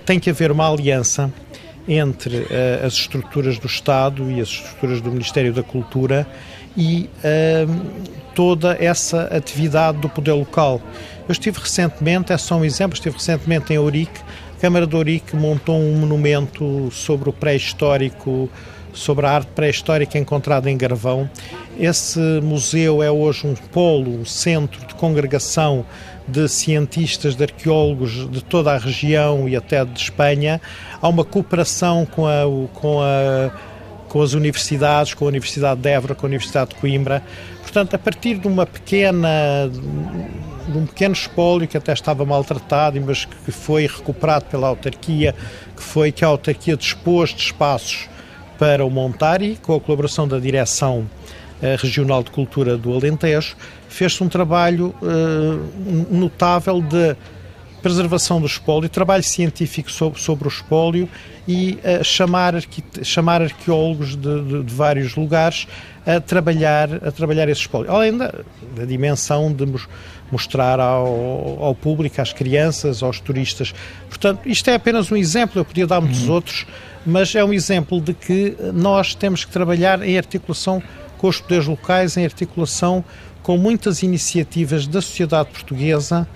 tem 0.06 0.18
que 0.18 0.30
haver 0.30 0.50
uma 0.50 0.72
aliança 0.72 1.30
entre 1.89 2.38
uh, 2.38 2.86
as 2.86 2.94
estruturas 2.94 3.60
do 3.60 3.68
Estado 3.68 4.32
e 4.32 4.39
as 4.39 4.48
estruturas 4.48 5.01
do 5.01 5.12
Ministério 5.12 5.51
da 5.51 5.63
Cultura 5.63 6.25
e 6.76 7.10
toda 8.36 8.78
essa 8.80 9.24
atividade 9.24 9.98
do 9.98 10.10
poder 10.10 10.34
local. 10.34 10.82
Eu 11.28 11.32
estive 11.32 11.60
recentemente, 11.60 12.32
é 12.32 12.38
só 12.38 12.56
um 12.56 12.64
exemplo, 12.64 12.96
estive 12.96 13.18
recentemente 13.18 13.74
em 13.74 13.78
Ourique, 13.78 14.22
a 14.58 14.60
Câmara 14.60 14.88
de 14.88 14.96
Ourique 14.96 15.36
montou 15.36 15.80
um 15.80 15.98
monumento 15.98 16.90
sobre 16.92 17.30
o 17.30 17.34
pré-histórico, 17.34 18.50
sobre 18.92 19.28
a 19.28 19.32
arte 19.32 19.50
pré-histórica 19.54 20.18
encontrada 20.18 20.68
em 20.68 20.76
Garvão. 20.76 21.30
Esse 21.80 22.20
museu 22.42 23.04
é 23.04 23.12
hoje 23.12 23.46
um 23.46 23.54
polo, 23.54 24.22
um 24.22 24.26
centro 24.26 24.84
de 24.88 24.96
congregação 24.96 25.86
de 26.28 26.50
cientistas, 26.50 27.36
de 27.36 27.44
arqueólogos 27.44 28.30
de 28.32 28.44
toda 28.44 28.74
a 28.74 28.80
região 28.80 29.48
e 29.48 29.56
até 29.56 29.86
de 29.86 30.00
Espanha. 30.00 30.60
Há 31.00 31.08
uma 31.08 31.24
cooperação 31.24 32.04
com, 32.08 32.26
a, 32.26 32.42
com, 32.74 33.00
a, 33.00 33.52
com 34.08 34.22
as 34.22 34.34
universidades, 34.34 35.14
com 35.14 35.26
a 35.26 35.28
Universidade 35.28 35.82
de 35.82 35.90
Évora, 35.90 36.16
com 36.16 36.26
a 36.26 36.30
Universidade 36.30 36.72
de 36.72 36.76
Coimbra. 36.76 37.24
Portanto, 37.62 37.96
a 37.96 38.00
partir 38.00 38.38
de 38.38 38.48
uma 38.48 38.66
pequena 38.66 39.70
de 40.68 40.78
um 40.78 40.86
pequeno 40.86 41.14
espólio 41.14 41.68
que 41.68 41.78
até 41.78 41.94
estava 41.94 42.26
maltratado, 42.26 43.00
mas 43.00 43.26
que 43.26 43.52
foi 43.52 43.88
recuperado 43.88 44.46
pela 44.46 44.68
autarquia, 44.68 45.34
que 45.76 45.82
foi 45.82 46.12
que 46.12 46.26
a 46.26 46.28
autarquia 46.28 46.76
dispôs 46.76 47.34
de 47.34 47.42
espaços 47.42 48.10
para 48.60 48.86
o 48.86 48.90
montar 48.90 49.42
e 49.42 49.56
com 49.56 49.76
a 49.76 49.80
colaboração 49.80 50.28
da 50.28 50.40
Direção 50.40 51.10
eh, 51.62 51.78
Regional 51.80 52.22
de 52.22 52.32
Cultura 52.32 52.78
do 52.78 52.94
Alentejo, 52.94 53.56
fez-se 53.88 54.24
um 54.24 54.30
trabalho 54.30 54.94
uh, 55.02 56.14
notável 56.14 56.82
de 56.82 57.16
preservação 57.88 58.41
do 58.41 58.48
espólio, 58.48 58.89
trabalho 58.89 59.24
científico 59.24 59.89
sobre, 59.91 60.20
sobre 60.20 60.48
o 60.48 60.50
espólio 60.50 61.10
e 61.48 61.79
uh, 61.84 62.03
chamar, 62.03 62.53
chamar 63.01 63.41
arqueólogos 63.41 64.15
de, 64.15 64.41
de, 64.44 64.63
de, 64.63 64.74
vários 64.74 65.15
lugares 65.15 65.67
a 66.06 66.20
trabalhar, 66.20 66.96
a 67.06 67.12
trabalhar 67.12 67.48
esse 67.48 67.62
espólio. 67.62 67.89
Além 67.89 68.17
da, 68.17 68.34
da 68.75 68.86
dimensão 68.86 69.51
de 69.53 69.65
mostrar 70.29 70.79
ao, 70.79 71.63
ao 71.63 71.74
público, 71.74 72.22
às 72.22 72.34
crianças, 72.34 73.01
aos 73.01 73.20
turistas. 73.20 73.74
Portanto, 74.10 74.41
isto 74.46 74.70
é 74.70 74.75
apenas 74.75 75.10
um 75.10 75.15
exemplo, 75.15 75.62
eu 75.62 75.65
podia 75.65 75.88
dar 75.88 76.01
muitos 76.01 76.27
uhum. 76.27 76.34
outros, 76.34 76.65
mas 77.06 77.34
é 77.36 77.44
um 77.44 77.53
exemplo 77.53 78.01
de 78.01 78.13
que 78.13 78.56
nós 78.74 79.15
temos 79.15 79.46
que 79.46 79.51
trabalhar 79.51 80.01
em 80.01 80.17
articulação 80.17 80.84
com 81.17 81.27
os 81.29 81.39
poderes 81.39 81.65
locais, 81.65 82.17
em 82.17 82.25
articulação 82.25 83.03
com 83.41 83.58
muitas 83.58 84.03
iniciativas 84.03 84.86
da 84.86 85.01
sociedade 85.01 85.50
portuguesa 85.51 86.27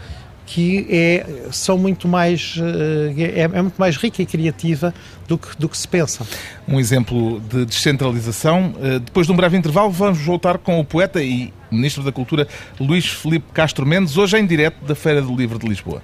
que 0.46 0.86
é, 0.90 1.26
são 1.52 1.78
muito 1.78 2.08
mais, 2.08 2.56
eh, 2.58 3.34
é, 3.36 3.42
é, 3.42 3.62
muito 3.62 3.78
mais 3.78 3.96
rica 3.96 4.22
e 4.22 4.26
criativa 4.26 4.94
do 5.28 5.38
que, 5.38 5.48
do 5.58 5.70
que 5.70 5.78
se 5.78 5.88
pensa. 5.88 6.26
Um 6.68 6.80
exemplo 6.80 7.40
de 7.40 7.66
descentralização. 7.66 8.74
Eh, 8.82 9.00
depois 9.00 9.28
de 9.28 9.34
um 9.34 9.36
breve 9.36 9.58
intervalo, 9.58 9.92
vamos 9.92 10.20
voltar 10.20 10.58
com 10.58 10.80
o 10.80 10.86
poeta 10.86 11.24
e 11.24 11.54
Ministro 11.72 12.04
da 12.04 12.12
Cultura 12.12 12.48
Luís 12.80 13.08
Felipe 13.08 13.46
Castro 13.54 13.86
Mendes, 13.86 14.18
hoje 14.18 14.38
em 14.38 14.46
direto 14.46 14.84
da 14.86 14.96
Feira 14.96 15.22
do 15.22 15.36
Livro 15.36 15.58
de 15.58 15.68
Lisboa. 15.68 16.02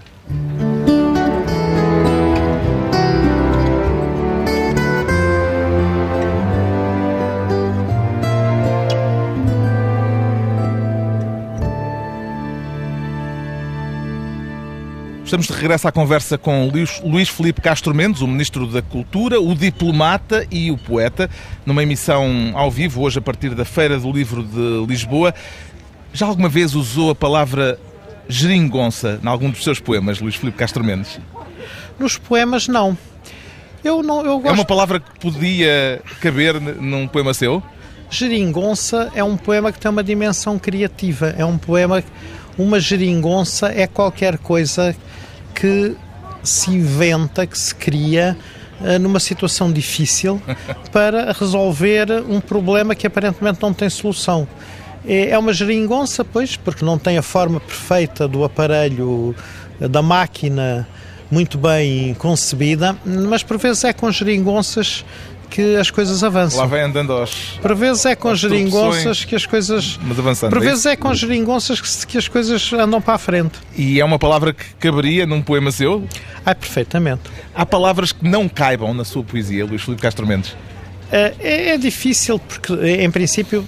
Estamos 15.28 15.48
de 15.48 15.52
regresso 15.52 15.86
à 15.86 15.92
conversa 15.92 16.38
com 16.38 16.72
Luís 17.04 17.28
Felipe 17.28 17.60
Castro 17.60 17.94
Mendes, 17.94 18.22
o 18.22 18.28
Ministro 18.28 18.66
da 18.66 18.82
Cultura, 18.82 19.42
o 19.42 19.54
diplomata 19.54 20.48
e 20.50 20.72
o 20.72 20.78
poeta, 20.78 21.30
numa 21.66 21.84
emissão 21.84 22.54
ao 22.54 22.72
vivo, 22.72 23.02
hoje 23.02 23.20
a 23.20 23.22
partir 23.22 23.54
da 23.54 23.66
Feira 23.66 24.00
do 24.00 24.10
Livro 24.10 24.42
de 24.42 24.86
Lisboa. 24.88 25.36
Já 26.14 26.28
alguma 26.28 26.48
vez 26.48 26.76
usou 26.76 27.10
a 27.10 27.16
palavra 27.16 27.78
geringonça 28.30 29.20
em 29.22 29.28
algum 29.28 29.50
dos 29.50 29.66
seus 29.66 29.82
poemas, 29.82 30.22
Luís 30.22 30.36
Felipe 30.36 30.58
Castro 30.58 30.82
Mendes? 30.82 31.20
Nos 32.00 32.18
poemas, 32.18 32.70
não. 32.70 32.98
Eu 33.84 34.02
não 34.02 34.26
eu 34.26 34.40
gosto... 34.40 34.48
É 34.48 34.52
uma 34.54 34.64
palavra 34.64 35.02
que 35.02 35.20
podia 35.20 36.02
caber 36.22 36.58
num 36.62 37.06
poema 37.06 37.34
seu? 37.34 37.62
Geringonça 38.10 39.12
é 39.14 39.22
um 39.22 39.36
poema 39.36 39.74
que 39.74 39.80
tem 39.80 39.92
uma 39.92 40.06
dimensão 40.06 40.58
criativa. 40.58 41.36
É 41.38 41.44
um 41.44 41.58
poema. 41.58 42.02
Uma 42.58 42.80
geringonça 42.80 43.68
é 43.68 43.86
qualquer 43.86 44.38
coisa 44.38 44.96
que 45.54 45.96
se 46.44 46.72
inventa, 46.72 47.46
que 47.46 47.58
se 47.58 47.74
cria 47.76 48.38
uh, 48.80 49.00
numa 49.00 49.20
situação 49.20 49.72
difícil 49.72 50.42
para 50.92 51.32
resolver 51.34 52.12
um 52.28 52.40
problema 52.40 52.96
que 52.96 53.06
aparentemente 53.06 53.62
não 53.62 53.74
tem 53.74 53.90
solução. 53.90 54.48
É, 55.06 55.30
é 55.30 55.38
uma 55.38 55.54
geringonça, 55.54 56.26
pois, 56.26 56.56
porque 56.56 56.84
não 56.84 56.98
tem 56.98 57.18
a 57.18 57.22
forma 57.22 57.60
perfeita 57.60 58.28
do 58.28 58.44
aparelho, 58.44 59.36
da 59.80 60.02
máquina 60.02 60.88
muito 61.30 61.58
bem 61.58 62.14
concebida, 62.16 62.98
mas 63.06 63.44
por 63.44 63.58
vezes 63.58 63.84
é 63.84 63.94
com 63.94 64.10
geringonças 64.12 65.04
que 65.50 65.76
as 65.76 65.90
coisas 65.90 66.24
avançam. 66.24 66.60
Lá 66.60 66.66
vem 66.66 66.82
andando 66.82 67.14
aos. 67.14 67.60
Por 67.62 67.76
vezes 67.76 68.06
é 68.06 68.16
com 68.16 68.34
geringonças 68.36 69.26
que 69.26 69.36
as 69.36 69.46
coisas. 69.46 70.00
Mas 70.02 70.20
avançando. 70.20 70.52
Por 70.52 70.62
vezes 70.62 70.86
é 70.86 70.96
com 70.96 71.14
geringonças 71.14 71.82
que, 71.82 72.08
que 72.08 72.18
as 72.18 72.28
coisas 72.28 72.72
andam 72.74 73.02
para 73.02 73.16
a 73.16 73.18
frente. 73.18 73.60
E 73.76 74.00
é 74.00 74.06
uma 74.06 74.20
palavra 74.20 74.54
que 74.54 74.66
caberia 74.76 75.26
num 75.26 75.42
poema 75.42 75.72
seu? 75.72 76.08
Ah, 76.46 76.56
perfeitamente. 76.56 77.24
Há 77.54 77.66
palavras 77.66 78.12
que 78.12 78.28
não 78.28 78.48
caibam 78.48 78.94
na 78.94 79.04
sua 79.04 79.24
poesia, 79.24 79.66
Luís 79.66 79.82
Filipe 79.82 80.02
Castro 80.02 80.26
Mendes? 80.26 80.56
É, 81.12 81.72
é 81.72 81.78
difícil 81.78 82.38
porque, 82.38 82.74
em 82.74 83.10
princípio, 83.10 83.66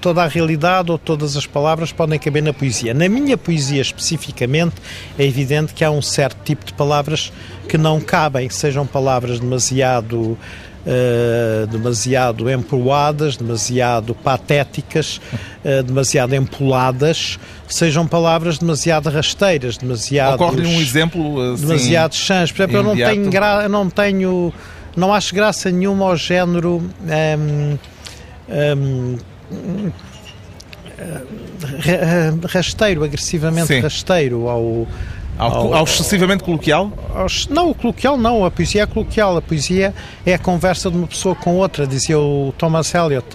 toda 0.00 0.22
a 0.22 0.26
realidade 0.26 0.90
ou 0.90 0.98
todas 0.98 1.36
as 1.36 1.46
palavras 1.46 1.92
podem 1.92 2.18
caber 2.18 2.42
na 2.42 2.52
poesia. 2.52 2.92
Na 2.92 3.08
minha 3.08 3.36
poesia 3.36 3.80
especificamente, 3.80 4.74
é 5.18 5.24
evidente 5.24 5.72
que 5.72 5.84
há 5.84 5.90
um 5.90 6.02
certo 6.02 6.38
tipo 6.44 6.64
de 6.64 6.72
palavras 6.72 7.32
que 7.68 7.78
não 7.78 8.00
cabem, 8.00 8.50
sejam 8.50 8.86
palavras 8.86 9.40
demasiado 9.40 10.36
Uh, 10.84 11.64
demasiado 11.68 12.50
emproadas, 12.50 13.36
demasiado 13.36 14.16
patéticas, 14.16 15.20
uh, 15.64 15.80
demasiado 15.84 16.34
empoladas, 16.34 17.38
sejam 17.68 18.04
palavras 18.04 18.58
demasiado 18.58 19.08
rasteiras, 19.08 19.76
demasiado. 19.76 20.34
Ocorre-lhe 20.34 20.66
um 20.66 20.80
exemplo 20.80 21.52
assim, 21.52 21.66
demasiado 21.66 22.16
chãs. 22.16 22.50
Por 22.50 22.62
exemplo, 22.62 22.78
eu 22.78 22.82
não 22.82 22.96
tenho, 22.96 23.30
gra... 23.30 23.68
não 23.68 23.88
tenho, 23.88 24.52
não 24.96 25.14
acho 25.14 25.32
graça 25.32 25.70
nenhuma 25.70 26.06
ao 26.06 26.16
género. 26.16 26.82
Um, 27.00 27.78
um, 29.50 29.88
rasteiro, 32.48 33.04
agressivamente 33.04 33.68
Sim. 33.68 33.80
rasteiro 33.80 34.48
ao, 34.48 34.86
ao, 35.42 35.66
ao, 35.66 35.74
ao, 35.74 35.84
excessivamente 35.84 36.44
coloquial? 36.44 36.92
não, 37.50 37.70
o 37.70 37.74
coloquial 37.74 38.16
não, 38.16 38.44
a 38.44 38.50
poesia 38.50 38.82
é 38.82 38.86
coloquial, 38.86 39.36
a 39.36 39.42
poesia 39.42 39.94
é 40.24 40.34
a 40.34 40.38
conversa 40.38 40.90
de 40.90 40.96
uma 40.96 41.06
pessoa 41.06 41.34
com 41.34 41.56
outra, 41.56 41.86
dizia 41.86 42.18
o 42.18 42.54
Thomas 42.56 42.94
Eliot. 42.94 43.26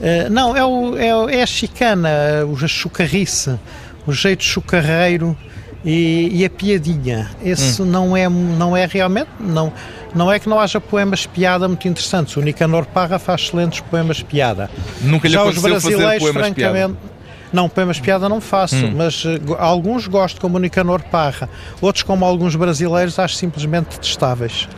Uh, 0.00 0.30
não, 0.30 0.56
é, 0.56 0.64
o, 0.64 0.96
é, 0.96 1.38
é, 1.38 1.42
a 1.42 1.46
chicana, 1.46 2.08
a 2.42 2.66
chucarrice, 2.68 3.58
o 4.06 4.12
jeito 4.12 4.44
chucarreiro 4.44 5.36
e, 5.84 6.30
e 6.32 6.44
a 6.44 6.50
piadinha. 6.50 7.30
Esse 7.44 7.82
hum. 7.82 7.86
não, 7.86 8.16
é, 8.16 8.28
não 8.28 8.76
é 8.76 8.86
realmente, 8.86 9.30
não, 9.40 9.72
não 10.14 10.30
é 10.30 10.38
que 10.38 10.48
não 10.48 10.60
haja 10.60 10.80
poemas 10.80 11.26
piada 11.26 11.66
muito 11.66 11.86
interessantes. 11.88 12.36
O 12.36 12.40
Nicanor 12.40 12.86
Parra 12.86 13.18
faz 13.18 13.42
excelentes 13.42 13.80
poemas 13.80 14.22
piada. 14.22 14.70
Nunca 15.00 15.26
lhe 15.26 15.34
Já 15.34 15.44
os 15.44 15.58
brasileiros, 15.58 16.28
francamente. 16.28 16.54
Piada. 16.54 17.17
Não, 17.52 17.68
poemas 17.68 17.98
piada 17.98 18.28
não 18.28 18.40
faço, 18.40 18.76
hum. 18.76 18.94
mas 18.96 19.24
uh, 19.24 19.54
alguns 19.58 20.06
gosto, 20.06 20.40
como 20.40 20.56
o 20.56 20.60
Nicanor 20.60 21.02
Parra. 21.02 21.48
Outros, 21.80 22.02
como 22.02 22.24
alguns 22.24 22.54
brasileiros, 22.54 23.18
acho 23.18 23.34
simplesmente 23.34 23.90
detestáveis. 23.90 24.68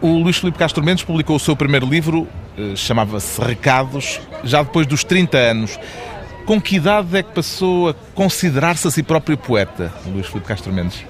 O 0.00 0.18
Luís 0.18 0.38
Filipe 0.38 0.58
Castro 0.58 0.82
Mendes 0.84 1.02
publicou 1.02 1.36
o 1.36 1.40
seu 1.40 1.56
primeiro 1.56 1.86
livro, 1.86 2.28
uh, 2.56 2.76
chamava-se 2.76 3.40
Recados, 3.40 4.20
já 4.44 4.62
depois 4.62 4.86
dos 4.86 5.02
30 5.04 5.36
anos. 5.36 5.78
Com 6.46 6.60
que 6.60 6.76
idade 6.76 7.16
é 7.16 7.22
que 7.22 7.32
passou 7.32 7.90
a 7.90 7.94
considerar-se 8.14 8.86
a 8.88 8.90
si 8.90 9.02
próprio 9.02 9.36
poeta, 9.36 9.92
Luís 10.06 10.26
Filipe 10.26 10.46
Castro 10.46 10.72
Mendes? 10.72 11.04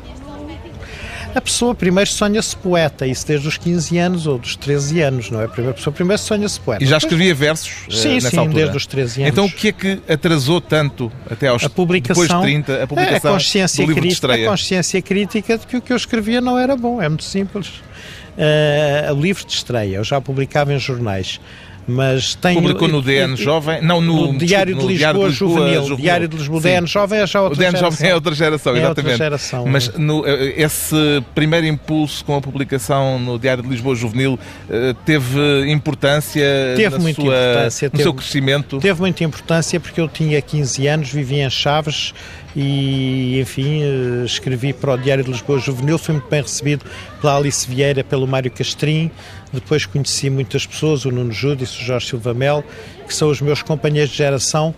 A 1.34 1.40
pessoa 1.40 1.74
primeiro 1.74 2.10
sonha-se 2.10 2.56
poeta, 2.56 3.06
isso 3.06 3.26
desde 3.26 3.46
os 3.46 3.56
15 3.56 3.98
anos 3.98 4.26
ou 4.26 4.38
dos 4.38 4.56
13 4.56 5.00
anos, 5.00 5.30
não 5.30 5.40
é? 5.40 5.44
A 5.44 5.48
primeira 5.48 5.74
pessoa 5.74 5.92
primeiro 5.92 6.20
sonha-se 6.20 6.58
poeta. 6.58 6.82
E 6.82 6.86
já 6.86 6.96
escrevia 6.96 7.34
versos 7.34 7.86
eh, 7.88 7.92
sim, 7.92 8.14
nessa 8.14 8.30
sim, 8.30 8.38
altura? 8.38 8.56
desde 8.56 8.76
os 8.76 8.86
13 8.86 9.22
anos. 9.22 9.32
Então 9.32 9.44
o 9.44 9.50
que 9.50 9.68
é 9.68 9.72
que 9.72 10.00
atrasou 10.08 10.60
tanto 10.60 11.12
até 11.30 11.48
aos 11.48 11.64
a 11.64 11.70
publicação, 11.70 12.22
depois 12.22 12.40
de 12.40 12.46
30, 12.46 12.82
a 12.82 12.86
publicação 12.86 13.30
a 13.30 13.34
consciência 13.34 13.84
do 13.84 13.88
livro 13.88 14.02
crítica, 14.02 14.08
de 14.08 14.32
estreia? 14.32 14.48
A 14.48 14.50
consciência 14.50 15.02
crítica 15.02 15.58
de 15.58 15.66
que 15.66 15.76
o 15.76 15.80
que 15.82 15.92
eu 15.92 15.96
escrevia 15.96 16.40
não 16.40 16.58
era 16.58 16.76
bom, 16.76 17.00
é 17.00 17.08
muito 17.08 17.24
simples. 17.24 17.68
Uh, 17.68 19.12
o 19.12 19.20
livro 19.20 19.44
de 19.44 19.52
estreia, 19.52 19.96
eu 19.96 20.04
já 20.04 20.20
publicava 20.20 20.72
em 20.72 20.78
jornais 20.78 21.40
mas 21.88 22.34
tenho... 22.34 22.60
Publicou 22.60 22.86
no 22.86 23.00
DN 23.00 23.34
Jovem? 23.34 23.80
Não, 23.80 24.00
no, 24.00 24.34
no 24.34 24.38
Diário, 24.38 24.74
de 24.74 24.80
Lisboa, 24.80 24.98
Diário 24.98 25.20
de 25.20 25.26
Lisboa 25.26 25.50
Juvenil. 25.50 25.82
Juvenil. 25.82 25.96
Diário 25.96 26.28
de 26.28 26.36
Lisboa, 26.36 26.60
DN 26.60 26.86
Jovem 26.86 27.20
é 27.20 27.26
já 27.26 27.40
outra 27.40 27.54
o 27.54 27.58
DN 27.58 27.70
geração. 27.70 27.90
Jovem 27.90 28.10
é 28.10 28.14
outra 28.14 28.34
geração, 28.34 28.72
é 28.72 28.78
exatamente. 28.78 29.12
Outra 29.12 29.24
geração, 29.24 29.66
mas 29.66 29.88
no, 29.96 30.26
eh, 30.26 30.54
esse 30.56 31.24
primeiro 31.34 31.66
impulso 31.66 32.22
com 32.24 32.36
a 32.36 32.40
publicação 32.42 33.18
no 33.18 33.38
Diário 33.38 33.62
de 33.62 33.70
Lisboa 33.70 33.94
Juvenil 33.94 34.38
eh, 34.68 34.94
teve 35.06 35.70
importância 35.70 36.44
teve 36.76 36.98
muita 36.98 37.22
sua, 37.22 37.34
importância, 37.34 37.86
no 37.86 37.90
teve, 37.92 38.02
seu 38.02 38.14
crescimento? 38.14 38.78
Teve 38.78 39.00
muita 39.00 39.24
importância 39.24 39.80
porque 39.80 40.00
eu 40.00 40.08
tinha 40.08 40.42
15 40.42 40.86
anos, 40.86 41.10
vivia 41.10 41.46
em 41.46 41.50
Chaves 41.50 42.12
e, 42.60 43.40
enfim, 43.40 43.82
eh, 43.84 44.24
escrevi 44.24 44.72
para 44.72 44.94
o 44.94 44.96
Diário 44.98 45.22
de 45.22 45.30
Lisboa 45.30 45.60
Juvenil, 45.60 45.96
fui 45.96 46.14
muito 46.14 46.28
bem 46.28 46.42
recebido 46.42 46.84
pela 47.20 47.36
Alice 47.36 47.64
Vieira, 47.70 48.02
pelo 48.02 48.26
Mário 48.26 48.50
Castrim, 48.50 49.12
depois 49.52 49.86
conheci 49.86 50.28
muitas 50.28 50.66
pessoas, 50.66 51.04
o 51.04 51.12
Nuno 51.12 51.30
Júdice, 51.30 51.80
o 51.80 51.84
Jorge 51.84 52.08
Silva 52.08 52.34
Mel, 52.34 52.64
que 53.06 53.14
são 53.14 53.30
os 53.30 53.40
meus 53.40 53.62
companheiros 53.62 54.10
de 54.10 54.18
geração 54.18 54.74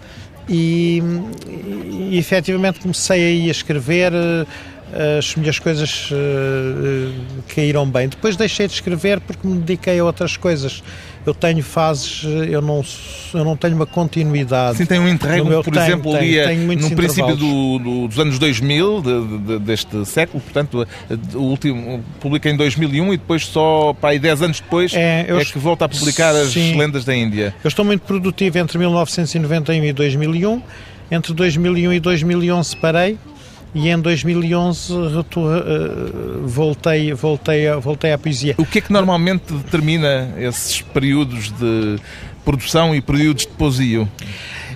e, 0.47 1.03
e, 2.11 2.19
efetivamente 2.19 2.81
comecei 2.81 3.25
aí 3.25 3.49
a 3.49 3.51
escrever 3.51 4.13
eh, 4.13 5.19
as 5.19 5.35
minhas 5.37 5.59
coisas 5.59 6.11
uh, 6.11 7.43
caíram 7.55 7.89
bem. 7.89 8.09
Depois 8.09 8.37
deixei 8.37 8.67
de 8.67 8.75
escrever 8.75 9.21
porque 9.21 9.47
me 9.47 9.59
dediquei 9.59 10.01
a 10.01 10.05
outras 10.05 10.37
coisas. 10.37 10.83
Eu 11.27 11.35
tenho 11.35 11.63
fases, 11.63 12.23
eu 12.25 12.63
não, 12.63 12.83
eu 13.35 13.45
não 13.45 13.55
tenho 13.55 13.77
uma 13.77 13.85
continuidade. 13.85 14.79
Sim, 14.79 14.87
tem 14.87 14.99
um 14.99 15.07
interregno, 15.07 15.63
por 15.63 15.73
tenho, 15.73 15.85
exemplo, 15.85 16.13
tenho, 16.13 16.43
ali 16.43 16.67
tenho 16.67 16.89
no 16.89 16.97
princípio 16.97 17.37
do, 17.37 17.79
do, 17.79 18.09
dos 18.09 18.19
anos 18.19 18.39
2000, 18.39 19.03
de, 19.03 19.39
de, 19.39 19.59
deste 19.59 20.07
século, 20.07 20.43
portanto, 20.43 20.87
o 21.35 21.43
último 21.43 22.03
publica 22.21 22.49
em 22.49 22.57
2001 22.57 23.13
e 23.13 23.17
depois 23.19 23.47
só 23.47 23.93
para 23.93 24.11
aí 24.11 24.19
10 24.19 24.43
anos 24.43 24.61
depois 24.61 24.95
é, 24.95 25.27
é 25.29 25.45
que 25.45 25.59
volta 25.59 25.85
a 25.85 25.89
publicar 25.89 26.35
as 26.35 26.49
sim, 26.49 26.77
lendas 26.77 27.05
da 27.05 27.15
Índia. 27.15 27.55
Eu 27.63 27.69
estou 27.69 27.85
muito 27.85 28.01
produtivo 28.03 28.59
entre 28.59 28.79
1991 28.79 29.85
e 29.85 29.93
2001. 29.93 30.63
Entre 31.11 31.35
2001 31.35 31.93
e 31.93 32.01
2011 32.01 32.77
parei 32.77 33.19
e 33.75 33.89
em 33.89 34.01
2011 34.01 34.93
uh, 34.93 36.47
voltei, 36.47 37.13
voltei, 37.13 37.71
voltei 37.75 38.13
à 38.13 38.19
poesia. 38.19 38.55
O 38.59 38.67
que 38.67 38.79
é 38.79 38.81
que 38.81 38.93
normalmente 38.93 39.53
determina 39.53 40.35
esses 40.39 40.81
períodos 40.81 41.51
de 41.53 41.99
produção 42.45 42.95
e 42.95 43.01
períodos 43.01 43.47
de 43.47 43.53
poesia? 43.53 44.09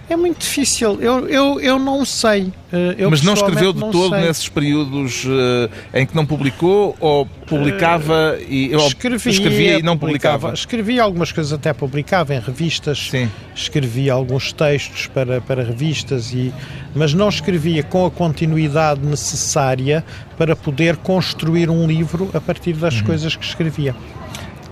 É 0.08 0.16
muito 0.16 0.40
difícil, 0.40 1.00
eu, 1.00 1.26
eu, 1.28 1.60
eu 1.60 1.78
não 1.78 2.04
sei. 2.04 2.52
Eh, 2.70 2.96
eu 2.98 3.10
Mas 3.10 3.22
não 3.22 3.32
escreveu 3.32 3.72
de 3.72 3.80
todo 3.80 4.10
sei. 4.10 4.20
nesses 4.20 4.48
períodos 4.50 5.24
uh, 5.24 5.70
em 5.94 6.04
que 6.04 6.14
não 6.14 6.26
publicou 6.26 6.94
ou 7.00 7.24
publicava 7.46 8.36
e 8.46 8.74
escrevia, 8.74 9.32
escrevia 9.32 9.78
e 9.78 9.82
não 9.82 9.96
publicava? 9.96 10.38
publicava? 10.38 10.54
Escrevia 10.54 11.02
algumas 11.02 11.32
coisas, 11.32 11.52
até 11.54 11.72
publicava 11.72 12.34
em 12.34 12.40
revistas. 12.40 13.08
Sim. 13.10 13.30
Escrevia 13.54 14.12
alguns 14.12 14.52
textos 14.52 15.06
para, 15.06 15.40
para 15.40 15.62
revistas, 15.62 16.34
e, 16.34 16.52
mas 16.94 17.14
não 17.14 17.30
escrevia 17.30 17.82
com 17.82 18.04
a 18.04 18.10
continuidade 18.10 19.00
necessária 19.00 20.04
para 20.36 20.54
poder 20.54 20.96
construir 20.96 21.70
um 21.70 21.86
livro 21.86 22.28
a 22.34 22.40
partir 22.40 22.74
das 22.74 22.98
uhum. 23.00 23.06
coisas 23.06 23.36
que 23.36 23.44
escrevia. 23.44 23.94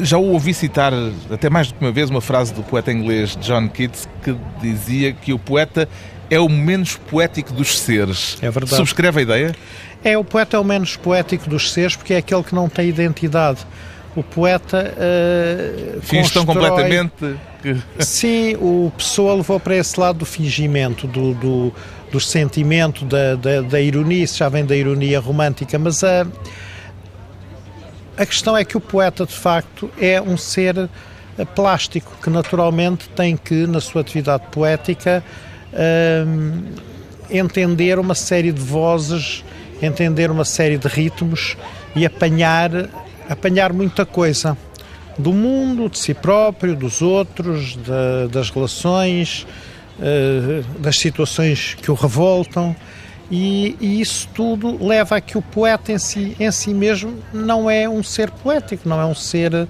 Já 0.00 0.16
o 0.16 0.32
ouvi 0.32 0.54
citar 0.54 0.92
até 1.30 1.50
mais 1.50 1.68
do 1.68 1.74
que 1.74 1.84
uma 1.84 1.92
vez 1.92 2.10
uma 2.10 2.20
frase 2.20 2.52
do 2.52 2.62
poeta 2.62 2.92
inglês 2.92 3.36
John 3.40 3.68
Keats 3.68 4.08
que 4.22 4.34
dizia 4.60 5.12
que 5.12 5.32
o 5.32 5.38
poeta 5.38 5.88
é 6.30 6.40
o 6.40 6.48
menos 6.48 6.96
poético 6.96 7.52
dos 7.52 7.78
seres. 7.78 8.38
É 8.40 8.50
verdade. 8.50 8.76
Subscreve 8.76 9.20
a 9.20 9.22
ideia? 9.22 9.54
É, 10.02 10.16
o 10.16 10.24
poeta 10.24 10.56
é 10.56 10.60
o 10.60 10.64
menos 10.64 10.96
poético 10.96 11.48
dos 11.48 11.70
seres 11.72 11.94
porque 11.94 12.14
é 12.14 12.16
aquele 12.18 12.42
que 12.42 12.54
não 12.54 12.68
tem 12.68 12.88
identidade. 12.88 13.60
O 14.16 14.22
poeta. 14.22 14.94
Uh, 14.96 16.00
Fins 16.02 16.30
constrói... 16.30 16.46
completamente. 16.46 17.36
Que... 17.62 17.76
Sim, 17.98 18.56
o 18.56 18.92
Pessoa 18.96 19.34
levou 19.34 19.58
para 19.58 19.76
esse 19.76 19.98
lado 19.98 20.18
do 20.18 20.26
fingimento, 20.26 21.06
do, 21.06 21.32
do, 21.34 21.72
do 22.10 22.20
sentimento, 22.20 23.04
da, 23.04 23.36
da, 23.36 23.62
da 23.62 23.80
ironia. 23.80 24.24
Isso 24.24 24.38
já 24.38 24.48
vem 24.48 24.66
da 24.66 24.76
ironia 24.76 25.20
romântica, 25.20 25.78
mas 25.78 26.02
a. 26.04 26.24
Uh, 26.24 26.71
a 28.22 28.26
questão 28.26 28.56
é 28.56 28.64
que 28.64 28.76
o 28.76 28.80
poeta, 28.80 29.26
de 29.26 29.34
facto, 29.34 29.90
é 30.00 30.22
um 30.22 30.36
ser 30.36 30.88
eh, 31.36 31.44
plástico 31.44 32.16
que 32.22 32.30
naturalmente 32.30 33.08
tem 33.08 33.36
que, 33.36 33.66
na 33.66 33.80
sua 33.80 34.00
atividade 34.00 34.44
poética, 34.52 35.24
hum, 36.24 36.62
entender 37.28 37.98
uma 37.98 38.14
série 38.14 38.52
de 38.52 38.60
vozes, 38.60 39.44
entender 39.82 40.30
uma 40.30 40.44
série 40.44 40.78
de 40.78 40.86
ritmos 40.86 41.56
e 41.96 42.06
apanhar, 42.06 42.70
apanhar 43.28 43.72
muita 43.72 44.06
coisa 44.06 44.56
do 45.18 45.32
mundo, 45.32 45.88
de 45.88 45.98
si 45.98 46.14
próprio, 46.14 46.76
dos 46.76 47.02
outros, 47.02 47.76
das 48.30 48.50
relações, 48.50 49.46
uh, 49.98 50.78
das 50.78 50.96
situações 50.96 51.74
que 51.74 51.90
o 51.90 51.94
revoltam. 51.94 52.74
E, 53.34 53.78
e, 53.80 53.98
isso 54.02 54.28
tudo 54.34 54.76
leva 54.84 55.16
a 55.16 55.20
que 55.20 55.38
o 55.38 55.42
poeta 55.42 55.90
em 55.90 55.98
si, 55.98 56.36
em 56.38 56.52
si 56.52 56.74
mesmo 56.74 57.18
não 57.32 57.70
é 57.70 57.88
um 57.88 58.02
ser 58.02 58.30
poético, 58.30 58.86
não 58.86 59.00
é 59.00 59.06
um 59.06 59.14
ser. 59.14 59.66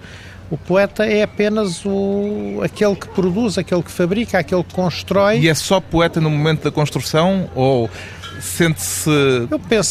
O 0.50 0.58
poeta 0.58 1.06
é 1.06 1.22
apenas 1.22 1.86
o, 1.86 2.60
aquele 2.64 2.96
que 2.96 3.06
produz, 3.10 3.56
aquele 3.56 3.84
que 3.84 3.90
fabrica, 3.92 4.36
aquele 4.36 4.64
que 4.64 4.74
constrói. 4.74 5.38
E 5.38 5.48
é 5.48 5.54
só 5.54 5.78
poeta 5.78 6.20
no 6.20 6.28
momento 6.28 6.64
da 6.64 6.72
construção 6.72 7.48
ou 7.54 7.88
sente-se. 8.40 9.08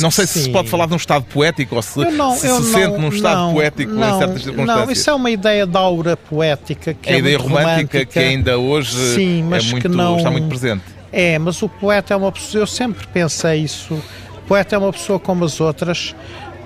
Não 0.02 0.12
sei 0.12 0.28
se 0.28 0.34
sim. 0.34 0.44
se 0.44 0.50
pode 0.50 0.68
falar 0.68 0.86
de 0.86 0.94
um 0.94 0.98
estado 0.98 1.24
poético 1.24 1.78
ou 1.78 1.82
se 1.82 1.98
não, 2.12 2.36
se, 2.36 2.50
se 2.50 2.74
sente 2.74 2.98
num 2.98 3.08
estado 3.08 3.38
não, 3.38 3.54
poético 3.54 3.94
não, 3.94 4.16
em 4.16 4.20
certas 4.20 4.44
circunstâncias. 4.44 4.86
Não, 4.86 4.92
isso 4.92 5.10
é 5.10 5.14
uma 5.14 5.32
ideia 5.32 5.66
da 5.66 5.80
aura 5.80 6.18
poética 6.18 6.94
que 6.94 7.10
a 7.10 7.14
é 7.14 7.20
ideia 7.20 7.38
romântica, 7.38 7.70
romântica 7.70 8.06
que 8.06 8.20
ainda 8.20 8.58
hoje 8.58 9.16
sim, 9.16 9.40
é 9.40 9.44
muito, 9.44 9.80
que 9.80 9.88
não... 9.88 10.18
está 10.18 10.30
muito 10.30 10.50
presente. 10.50 10.84
É, 11.12 11.38
mas 11.38 11.62
o 11.62 11.68
poeta 11.68 12.14
é 12.14 12.18
uma 12.18 12.32
pessoa, 12.32 12.64
eu 12.64 12.68
sempre 12.68 13.06
pensei 13.08 13.64
isso. 13.64 13.94
O 13.94 14.42
poeta 14.48 14.76
é 14.76 14.78
uma 14.78 14.92
pessoa 14.92 15.20
como 15.20 15.44
as 15.44 15.60
outras 15.60 16.16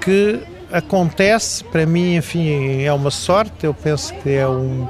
que 0.02 0.40
acontece, 0.72 1.64
para 1.64 1.86
mim, 1.86 2.16
enfim, 2.16 2.84
é 2.84 2.94
uma 2.94 3.12
sorte. 3.12 3.66
Eu 3.66 3.74
penso 3.74 4.14
que 4.16 4.30
é, 4.30 4.48
um, 4.48 4.88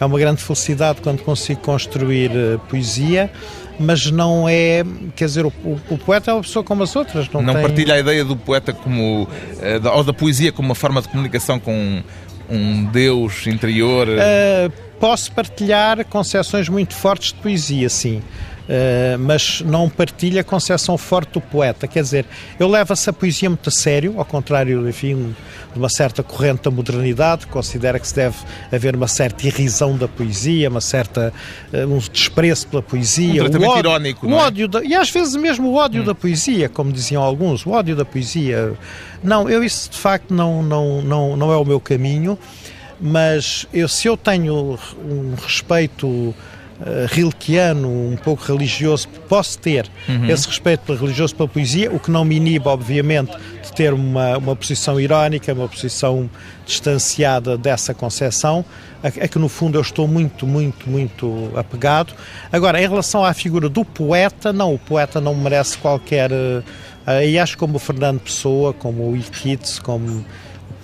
é 0.00 0.04
uma 0.04 0.18
grande 0.18 0.42
felicidade 0.42 1.00
quando 1.00 1.22
consigo 1.22 1.60
construir 1.60 2.30
uh, 2.30 2.58
poesia, 2.68 3.30
mas 3.78 4.10
não 4.10 4.48
é, 4.48 4.82
quer 5.14 5.26
dizer, 5.26 5.46
o, 5.46 5.52
o, 5.90 5.98
poeta 5.98 6.30
é 6.30 6.34
uma 6.34 6.42
pessoa 6.42 6.64
como 6.64 6.82
as 6.82 6.96
outras. 6.96 7.28
Não, 7.30 7.42
não 7.42 7.54
tem... 7.54 7.62
partilha 7.62 7.94
a 7.94 7.98
ideia 7.98 8.24
do 8.24 8.36
poeta 8.36 8.72
como, 8.72 9.24
uh, 9.24 9.88
ou 9.94 10.04
da 10.04 10.12
poesia 10.12 10.50
como 10.50 10.68
uma 10.68 10.74
forma 10.74 11.00
de 11.02 11.08
comunicação 11.08 11.60
com 11.60 12.02
um 12.48 12.84
Deus 12.86 13.46
interior? 13.46 14.08
Uh, 14.08 14.72
posso 14.98 15.32
partilhar 15.32 16.04
concepções 16.06 16.68
muito 16.68 16.94
fortes 16.94 17.32
de 17.32 17.38
poesia, 17.40 17.88
sim. 17.88 18.22
Uh, 18.66 19.16
mas 19.20 19.60
não 19.60 19.88
partilha 19.88 20.40
a 20.40 20.44
concepção 20.44 20.98
forte 20.98 21.34
do 21.34 21.40
poeta. 21.40 21.86
Quer 21.86 22.02
dizer, 22.02 22.26
eu 22.58 22.66
levo 22.66 22.92
essa 22.92 23.12
poesia 23.12 23.48
muito 23.48 23.68
a 23.68 23.72
sério, 23.72 24.14
ao 24.18 24.24
contrário, 24.24 24.88
enfim, 24.88 25.36
de 25.72 25.78
uma 25.78 25.88
certa 25.88 26.20
corrente 26.22 26.62
da 26.62 26.70
modernidade, 26.70 27.46
que 27.46 27.52
considera 27.52 28.00
que 28.00 28.08
se 28.08 28.16
deve 28.16 28.36
haver 28.72 28.96
uma 28.96 29.06
certa 29.06 29.46
irrisão 29.46 29.96
da 29.96 30.08
poesia, 30.08 30.68
uma 30.68 30.80
certa, 30.80 31.32
uh, 31.72 31.86
um 31.86 31.98
desprezo 31.98 32.66
pela 32.66 32.82
poesia. 32.82 33.44
Um 33.44 33.50
tratamento 33.50 33.68
o 33.68 33.72
ódio, 33.72 33.90
irónico, 33.90 34.28
não 34.28 34.40
é? 34.40 34.42
ódio 34.42 34.66
da, 34.68 34.82
E 34.82 34.94
às 34.96 35.10
vezes 35.10 35.36
mesmo 35.36 35.68
o 35.68 35.74
ódio 35.76 36.02
hum. 36.02 36.04
da 36.04 36.14
poesia, 36.14 36.68
como 36.68 36.92
diziam 36.92 37.22
alguns, 37.22 37.64
o 37.64 37.70
ódio 37.70 37.94
da 37.94 38.04
poesia. 38.04 38.74
Não, 39.22 39.48
eu 39.48 39.62
isso 39.62 39.90
de 39.90 39.98
facto 39.98 40.34
não, 40.34 40.60
não, 40.62 41.02
não, 41.02 41.36
não 41.36 41.52
é 41.52 41.56
o 41.56 41.64
meu 41.64 41.78
caminho, 41.78 42.36
mas 43.00 43.66
eu, 43.72 43.88
se 43.88 44.08
eu 44.08 44.16
tenho 44.16 44.76
um 45.04 45.34
respeito 45.40 46.34
Uh, 46.78 47.06
rilkeano, 47.08 47.88
um 47.88 48.16
pouco 48.22 48.44
religioso, 48.44 49.08
posso 49.30 49.58
ter 49.58 49.88
uhum. 50.06 50.28
esse 50.28 50.46
respeito 50.46 50.92
religioso 50.92 51.34
pela 51.34 51.48
poesia, 51.48 51.90
o 51.90 51.98
que 51.98 52.10
não 52.10 52.22
me 52.22 52.36
inibe, 52.36 52.68
obviamente, 52.68 53.34
de 53.62 53.72
ter 53.72 53.94
uma, 53.94 54.36
uma 54.36 54.54
posição 54.54 55.00
irónica, 55.00 55.54
uma 55.54 55.68
posição 55.68 56.28
distanciada 56.66 57.56
dessa 57.56 57.94
concepção, 57.94 58.62
a, 59.02 59.08
a, 59.08 59.28
que 59.28 59.38
no 59.38 59.48
fundo 59.48 59.78
eu 59.78 59.80
estou 59.80 60.06
muito, 60.06 60.46
muito, 60.46 60.90
muito 60.90 61.50
apegado. 61.56 62.12
Agora, 62.52 62.78
em 62.78 62.86
relação 62.86 63.24
à 63.24 63.32
figura 63.32 63.70
do 63.70 63.82
poeta, 63.82 64.52
não, 64.52 64.74
o 64.74 64.78
poeta 64.78 65.18
não 65.18 65.34
merece 65.34 65.78
qualquer. 65.78 66.30
Uh, 66.30 66.62
e 67.24 67.38
acho 67.38 67.56
como 67.56 67.76
o 67.76 67.78
Fernando 67.78 68.20
Pessoa, 68.20 68.74
como 68.74 69.10
o 69.10 69.16
Iquites, 69.16 69.78
como 69.78 70.26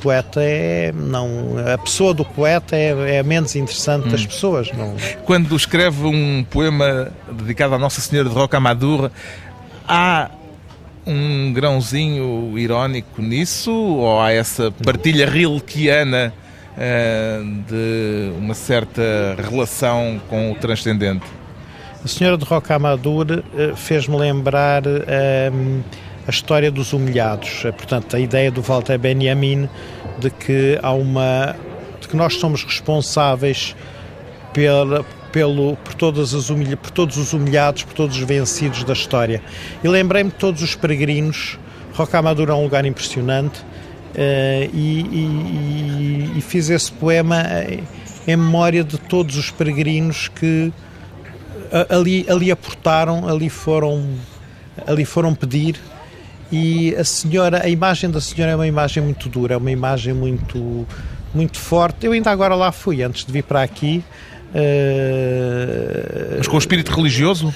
poeta 0.02 0.40
é 0.42 0.92
não 0.92 1.54
a 1.72 1.78
pessoa 1.78 2.12
do 2.12 2.24
poeta 2.24 2.76
é, 2.76 3.16
é 3.16 3.22
menos 3.22 3.54
interessante 3.54 4.08
hum. 4.08 4.10
das 4.10 4.26
pessoas 4.26 4.70
não. 4.72 4.96
Quando 5.24 5.54
escreve 5.54 6.06
um 6.06 6.44
poema 6.50 7.12
dedicado 7.30 7.74
à 7.74 7.78
Nossa 7.78 8.00
Senhora 8.00 8.28
de 8.28 8.34
Rocamadour 8.34 9.10
há 9.86 10.30
um 11.06 11.52
grãozinho 11.52 12.56
irónico 12.58 13.20
nisso? 13.20 13.72
Ou 13.72 14.20
há 14.20 14.32
essa 14.32 14.70
partilha 14.70 15.28
rilkeana 15.28 16.32
uh, 16.76 17.44
de 17.68 18.32
uma 18.38 18.54
certa 18.54 19.36
relação 19.38 20.20
com 20.28 20.52
o 20.52 20.54
transcendente? 20.54 21.24
A 22.04 22.08
Senhora 22.08 22.36
de 22.36 22.44
Rocamadour 22.44 23.26
uh, 23.30 23.76
fez-me 23.76 24.16
lembrar 24.16 24.82
uh, 24.86 25.84
a 26.26 26.30
história 26.30 26.70
dos 26.70 26.92
humilhados. 26.92 27.64
É, 27.64 27.72
portanto, 27.72 28.16
a 28.16 28.20
ideia 28.20 28.50
do 28.50 28.62
Walter 28.62 28.98
Benjamin 28.98 29.68
de 30.18 30.30
que 30.30 30.78
há 30.82 30.92
uma 30.92 31.56
de 32.00 32.08
que 32.08 32.16
nós 32.16 32.35
somos 32.35 32.64
responsáveis 32.64 33.76
pela, 34.52 35.04
pelo, 35.30 35.76
por, 35.76 35.94
todas 35.94 36.35
as 36.35 36.50
humilha, 36.50 36.76
por 36.76 36.90
todos 36.90 37.16
os 37.16 37.32
humilhados, 37.32 37.85
por 37.85 37.94
todos 37.94 38.16
os 38.16 38.22
vencidos 38.22 38.85
da 38.85 38.92
história. 38.92 39.40
E 39.82 39.88
lembrei-me 39.88 40.30
de 40.30 40.37
todos 40.37 40.62
os 40.62 40.74
peregrinos. 40.74 41.58
Rocamadour 41.94 42.48
é 42.48 42.54
um 42.54 42.62
lugar 42.62 42.85
impressionante 42.87 43.61
uh, 43.61 44.70
e, 44.72 46.32
e, 46.32 46.32
e, 46.38 46.40
fiz 46.40 46.70
esse 46.70 46.90
poema 46.90 47.44
em 48.26 48.37
memória 48.37 48.82
de 48.82 48.96
todos 48.96 49.37
os 49.37 49.50
peregrinos 49.50 50.28
que 50.28 50.72
ali, 51.88 52.26
ali 52.28 52.50
aportaram, 52.50 53.28
ali 53.28 53.48
foram, 53.50 54.06
ali 54.87 55.04
foram 55.04 55.35
pedir 55.35 55.78
e 56.52 56.94
a 56.96 57.02
senhora, 57.02 57.64
a 57.64 57.68
imagem 57.68 58.10
da 58.10 58.20
senhora 58.20 58.52
é 58.52 58.54
uma 58.54 58.66
imagem 58.66 59.02
muito 59.02 59.26
dura, 59.26 59.54
é 59.54 59.56
uma 59.56 59.70
imagem 59.70 60.12
muito, 60.12 60.86
muito 61.34 61.58
forte. 61.58 62.04
Eu 62.04 62.12
ainda 62.12 62.30
agora 62.30 62.54
lá 62.54 62.70
fui, 62.70 63.02
antes 63.02 63.24
de 63.24 63.32
vir 63.32 63.42
para 63.42 63.62
aqui. 63.62 64.04
Uh... 64.54 66.36
Mas 66.36 66.46
com 66.46 66.56
o 66.56 66.58
espírito 66.58 66.94
religioso? 66.94 67.54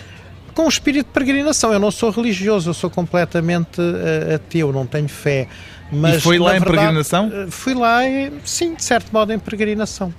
Com 0.55 0.65
o 0.65 0.69
espírito 0.69 1.09
de 1.09 1.13
peregrinação. 1.13 1.75
Eu 1.75 1.79
não 1.79 1.91
sou 1.91 2.09
religioso, 2.11 2.71
eu 2.71 2.75
sou 2.75 2.89
completamente 2.89 3.79
uh, 3.79 4.37
ateu, 4.37 4.73
não 4.73 4.87
tenho 4.87 5.09
fé. 5.09 5.47
Mas, 5.93 6.17
e 6.17 6.21
foi 6.23 6.39
lá 6.39 6.57
em 6.57 6.61
verdade, 6.61 6.79
peregrinação? 6.79 7.29
Uh, 7.29 7.51
fui 7.51 7.75
lá, 7.75 7.99
sim, 8.47 8.75
de 8.75 8.83
certo 8.83 9.13
modo, 9.13 9.31
em 9.31 9.39
peregrinação. 9.39 10.13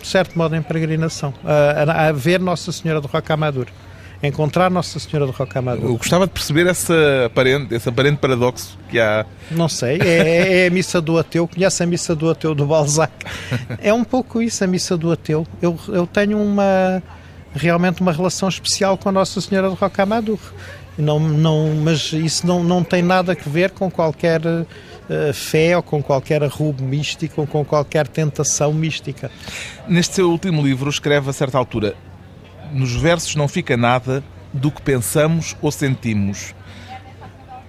De 0.00 0.08
certo 0.08 0.38
modo, 0.38 0.56
em 0.56 0.62
peregrinação. 0.62 1.34
a, 1.44 2.08
a 2.08 2.12
ver 2.12 2.40
Nossa 2.40 2.72
Senhora 2.72 3.02
de 3.02 3.06
Rocamadour 3.06 3.66
encontrar 4.22 4.70
Nossa 4.70 4.98
Senhora 4.98 5.30
de 5.30 5.36
Rocamadour. 5.36 5.84
Eu 5.84 5.96
gostava 5.96 6.26
de 6.26 6.32
perceber 6.32 6.66
essa 6.66 6.94
aparente, 7.26 7.74
esse 7.74 7.88
aparente 7.88 8.18
paradoxo 8.18 8.78
que 8.88 8.98
há. 8.98 9.26
Não 9.50 9.68
sei, 9.68 9.98
é, 10.00 10.64
é, 10.64 10.66
a 10.66 10.70
missa 10.70 11.00
do 11.00 11.18
ateu. 11.18 11.46
Conhece 11.46 11.82
a 11.82 11.86
missa 11.86 12.14
do 12.14 12.30
ateu 12.30 12.54
do 12.54 12.66
Balzac? 12.66 13.12
É 13.80 13.92
um 13.92 14.04
pouco 14.04 14.40
isso, 14.40 14.64
a 14.64 14.66
missa 14.66 14.96
do 14.96 15.12
ateu. 15.12 15.46
Eu, 15.60 15.78
eu 15.88 16.06
tenho 16.06 16.40
uma 16.40 17.02
realmente 17.54 18.00
uma 18.00 18.12
relação 18.12 18.48
especial 18.48 18.98
com 18.98 19.08
a 19.08 19.12
Nossa 19.12 19.40
Senhora 19.40 19.68
de 19.70 19.76
Rocamadour. 19.76 20.38
Não, 20.96 21.18
não, 21.18 21.74
mas 21.82 22.12
isso 22.12 22.46
não, 22.46 22.62
não 22.62 22.84
tem 22.84 23.02
nada 23.02 23.32
a 23.32 23.48
ver 23.48 23.70
com 23.70 23.90
qualquer 23.90 24.40
uh, 24.44 25.32
fé 25.32 25.76
ou 25.76 25.82
com 25.82 26.02
qualquer 26.02 26.42
arrubo 26.42 26.84
místico 26.84 27.40
ou 27.40 27.46
com 27.46 27.64
qualquer 27.64 28.06
tentação 28.06 28.72
mística. 28.72 29.30
Neste 29.88 30.16
seu 30.16 30.30
último 30.30 30.62
livro, 30.62 30.88
escreve 30.88 31.30
a 31.30 31.32
certa 31.32 31.58
altura: 31.58 31.94
nos 32.74 32.94
versos 32.94 33.36
não 33.36 33.48
fica 33.48 33.76
nada 33.76 34.22
do 34.52 34.70
que 34.70 34.82
pensamos 34.82 35.56
ou 35.62 35.70
sentimos. 35.70 36.54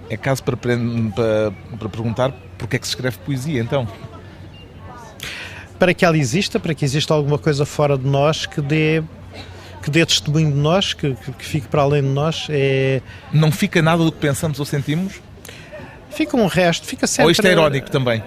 É 0.09 0.17
caso 0.17 0.43
para, 0.43 0.57
para, 0.57 1.51
para 1.79 1.89
perguntar 1.89 2.31
porque 2.57 2.75
é 2.75 2.79
que 2.79 2.85
se 2.85 2.91
escreve 2.91 3.17
poesia, 3.19 3.61
então? 3.61 3.87
Para 5.79 5.93
que 5.93 6.05
ela 6.05 6.17
exista, 6.17 6.59
para 6.59 6.73
que 6.73 6.85
exista 6.85 7.13
alguma 7.13 7.37
coisa 7.37 7.65
fora 7.65 7.97
de 7.97 8.07
nós 8.07 8.45
que 8.45 8.61
dê 8.61 9.03
que 9.83 9.91
dê 9.91 10.03
testemunho 10.03 10.51
de 10.51 10.57
nós, 10.57 10.93
que, 10.93 11.13
que, 11.13 11.31
que 11.31 11.45
fique 11.45 11.67
para 11.67 11.83
além 11.83 12.01
de 12.01 12.07
nós. 12.07 12.47
É... 12.49 13.03
Não 13.31 13.51
fica 13.51 13.83
nada 13.83 14.03
do 14.03 14.11
que 14.11 14.17
pensamos 14.17 14.59
ou 14.59 14.65
sentimos? 14.65 15.21
Fica 16.09 16.35
um 16.35 16.47
resto, 16.47 16.87
fica 16.87 17.05
sempre... 17.05 17.25
Ou 17.25 17.31
isto 17.31 17.45
é 17.45 17.51
irónico 17.51 17.91
também? 17.91 18.23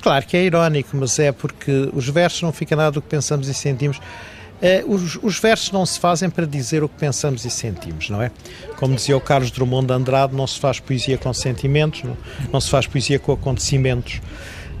Claro 0.00 0.24
que 0.24 0.36
é 0.36 0.44
irónico, 0.44 0.96
mas 0.96 1.18
é 1.18 1.32
porque 1.32 1.90
os 1.92 2.08
versos 2.08 2.42
não 2.42 2.52
fica 2.52 2.76
nada 2.76 2.92
do 2.92 3.02
que 3.02 3.08
pensamos 3.08 3.48
e 3.48 3.54
sentimos. 3.54 4.00
Uh, 4.62 4.94
os, 4.94 5.18
os, 5.20 5.40
versos 5.40 5.72
não 5.72 5.84
se 5.84 5.98
fazem 5.98 6.30
para 6.30 6.46
dizer 6.46 6.84
o 6.84 6.88
que 6.88 6.96
pensamos 6.96 7.44
e 7.44 7.50
sentimos, 7.50 8.08
não 8.08 8.22
é? 8.22 8.30
Como 8.76 8.94
dizia 8.94 9.16
o 9.16 9.20
Carlos 9.20 9.50
Drummond 9.50 9.88
de 9.88 9.92
Andrade, 9.92 10.36
não 10.36 10.46
se 10.46 10.60
faz 10.60 10.78
poesia 10.78 11.18
com 11.18 11.32
sentimentos, 11.32 12.04
não, 12.04 12.16
não 12.52 12.60
se 12.60 12.70
faz 12.70 12.86
poesia 12.86 13.18
com 13.18 13.32
acontecimentos, 13.32 14.20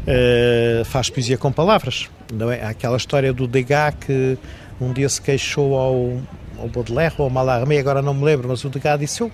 uh, 0.06 0.84
faz 0.84 1.10
poesia 1.10 1.36
com 1.36 1.50
palavras, 1.50 2.08
não 2.32 2.48
é? 2.48 2.62
Há 2.62 2.68
aquela 2.68 2.96
história 2.96 3.32
do 3.32 3.48
Degas 3.48 3.94
que 4.00 4.38
um 4.80 4.92
dia 4.92 5.08
se 5.08 5.20
queixou 5.20 5.74
ao, 5.74 6.16
ao 6.60 6.68
Baudelaire 6.68 7.14
ou 7.18 7.24
ao 7.24 7.30
Mallarmé, 7.30 7.80
agora 7.80 8.00
não 8.00 8.14
me 8.14 8.24
lembro, 8.24 8.48
mas 8.48 8.64
o 8.64 8.68
Degas 8.68 9.00
disse: 9.00 9.20
Eu 9.20 9.32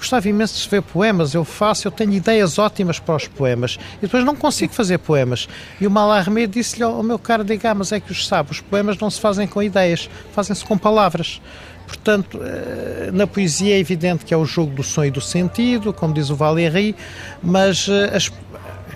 gostava 0.00 0.28
imenso 0.28 0.54
de 0.54 0.60
escrever 0.60 0.82
poemas, 0.82 1.34
eu 1.34 1.44
faço, 1.44 1.86
eu 1.86 1.92
tenho 1.92 2.12
ideias 2.12 2.58
ótimas 2.58 2.98
para 2.98 3.16
os 3.16 3.28
poemas 3.28 3.78
e 3.98 4.02
depois 4.02 4.24
não 4.24 4.34
consigo 4.34 4.72
fazer 4.72 4.98
poemas. 4.98 5.48
E 5.80 5.86
o 5.86 5.90
Mallarmé 5.90 6.46
disse-lhe 6.46 6.82
ao 6.82 7.02
meu 7.02 7.18
caro 7.18 7.44
Degas, 7.44 7.76
mas 7.76 7.92
é 7.92 8.00
que 8.00 8.10
os 8.10 8.26
sabe, 8.26 8.50
os 8.50 8.60
poemas 8.60 8.98
não 8.98 9.10
se 9.10 9.20
fazem 9.20 9.46
com 9.46 9.62
ideias, 9.62 10.08
fazem-se 10.32 10.64
com 10.64 10.76
palavras. 10.76 11.40
Portanto, 11.86 12.40
eh, 12.42 13.10
na 13.12 13.26
poesia 13.26 13.74
é 13.74 13.78
evidente 13.78 14.24
que 14.24 14.32
é 14.32 14.36
o 14.36 14.44
jogo 14.44 14.74
do 14.74 14.82
som 14.82 15.04
e 15.04 15.10
do 15.10 15.20
sentido, 15.20 15.92
como 15.92 16.14
diz 16.14 16.30
o 16.30 16.36
Valéry, 16.36 16.94
mas 17.42 17.88
eh, 17.88 18.16
as, 18.16 18.30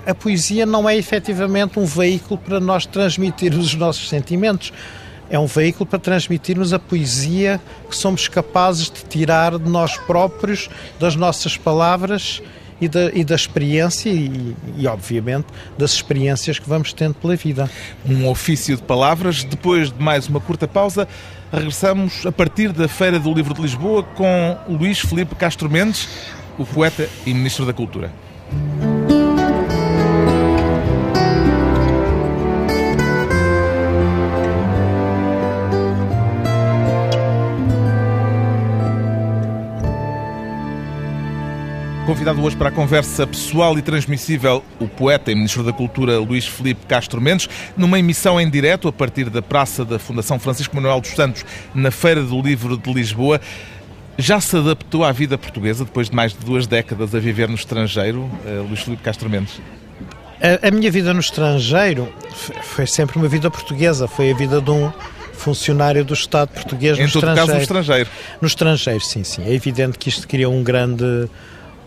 a 0.06 0.14
poesia 0.14 0.64
não 0.64 0.88
é 0.88 0.96
efetivamente 0.96 1.78
um 1.78 1.84
veículo 1.84 2.38
para 2.38 2.60
nós 2.60 2.86
transmitirmos 2.86 3.66
os 3.66 3.74
nossos 3.74 4.08
sentimentos 4.08 4.72
é 5.34 5.38
um 5.38 5.46
veículo 5.46 5.84
para 5.84 5.98
transmitirmos 5.98 6.72
a 6.72 6.78
poesia 6.78 7.60
que 7.90 7.96
somos 7.96 8.28
capazes 8.28 8.88
de 8.88 9.04
tirar 9.04 9.58
de 9.58 9.68
nós 9.68 9.96
próprios, 9.96 10.70
das 11.00 11.16
nossas 11.16 11.56
palavras 11.56 12.40
e 12.80 12.86
da, 12.86 13.10
e 13.12 13.24
da 13.24 13.34
experiência 13.34 14.10
e, 14.10 14.54
e, 14.76 14.86
obviamente, 14.86 15.46
das 15.76 15.90
experiências 15.90 16.60
que 16.60 16.68
vamos 16.68 16.92
tendo 16.92 17.14
pela 17.14 17.34
vida. 17.34 17.68
Um 18.06 18.28
ofício 18.28 18.76
de 18.76 18.82
palavras. 18.84 19.42
Depois 19.42 19.90
de 19.90 20.00
mais 20.00 20.28
uma 20.28 20.38
curta 20.38 20.68
pausa, 20.68 21.08
regressamos 21.52 22.24
a 22.24 22.30
partir 22.30 22.70
da 22.72 22.86
Feira 22.86 23.18
do 23.18 23.34
Livro 23.34 23.54
de 23.54 23.62
Lisboa 23.62 24.04
com 24.04 24.56
Luís 24.68 25.00
Felipe 25.00 25.34
Castro 25.34 25.68
Mendes, 25.68 26.08
o 26.56 26.64
poeta 26.64 27.08
e 27.26 27.34
Ministro 27.34 27.66
da 27.66 27.72
Cultura. 27.72 28.12
Convidado 42.06 42.42
hoje 42.42 42.54
para 42.54 42.68
a 42.68 42.72
conversa 42.72 43.26
pessoal 43.26 43.78
e 43.78 43.82
transmissível, 43.82 44.62
o 44.78 44.86
poeta 44.86 45.32
e 45.32 45.34
Ministro 45.34 45.62
da 45.62 45.72
Cultura 45.72 46.18
Luís 46.18 46.46
Felipe 46.46 46.84
Castro 46.86 47.18
Mendes, 47.18 47.48
numa 47.78 47.98
emissão 47.98 48.38
em 48.38 48.48
direto 48.50 48.86
a 48.88 48.92
partir 48.92 49.30
da 49.30 49.40
Praça 49.40 49.86
da 49.86 49.98
Fundação 49.98 50.38
Francisco 50.38 50.76
Manuel 50.76 51.00
dos 51.00 51.12
Santos, 51.12 51.46
na 51.74 51.90
Feira 51.90 52.22
do 52.22 52.42
Livro 52.42 52.76
de 52.76 52.92
Lisboa. 52.92 53.40
Já 54.18 54.38
se 54.38 54.54
adaptou 54.54 55.02
à 55.02 55.12
vida 55.12 55.38
portuguesa 55.38 55.86
depois 55.86 56.10
de 56.10 56.14
mais 56.14 56.34
de 56.34 56.44
duas 56.44 56.66
décadas 56.66 57.14
a 57.14 57.18
viver 57.18 57.48
no 57.48 57.54
estrangeiro, 57.54 58.30
eh, 58.44 58.62
Luís 58.68 58.80
Felipe 58.80 59.02
Castro 59.02 59.30
Mendes? 59.30 59.58
A, 60.42 60.68
a 60.68 60.70
minha 60.70 60.90
vida 60.90 61.14
no 61.14 61.20
estrangeiro 61.20 62.12
foi 62.64 62.86
sempre 62.86 63.16
uma 63.16 63.28
vida 63.28 63.50
portuguesa, 63.50 64.06
foi 64.06 64.30
a 64.30 64.34
vida 64.34 64.60
de 64.60 64.70
um 64.70 64.92
funcionário 65.32 66.04
do 66.04 66.12
Estado 66.12 66.50
português 66.50 66.98
no 66.98 67.04
em 67.04 67.08
todo 67.08 67.20
estrangeiro. 67.20 67.46
caso 67.46 67.56
no 67.56 67.62
estrangeiro. 67.62 68.10
No 68.42 68.46
estrangeiro, 68.46 69.00
sim, 69.00 69.24
sim. 69.24 69.42
É 69.44 69.54
evidente 69.54 69.98
que 69.98 70.10
isto 70.10 70.28
cria 70.28 70.50
um 70.50 70.62
grande 70.62 71.28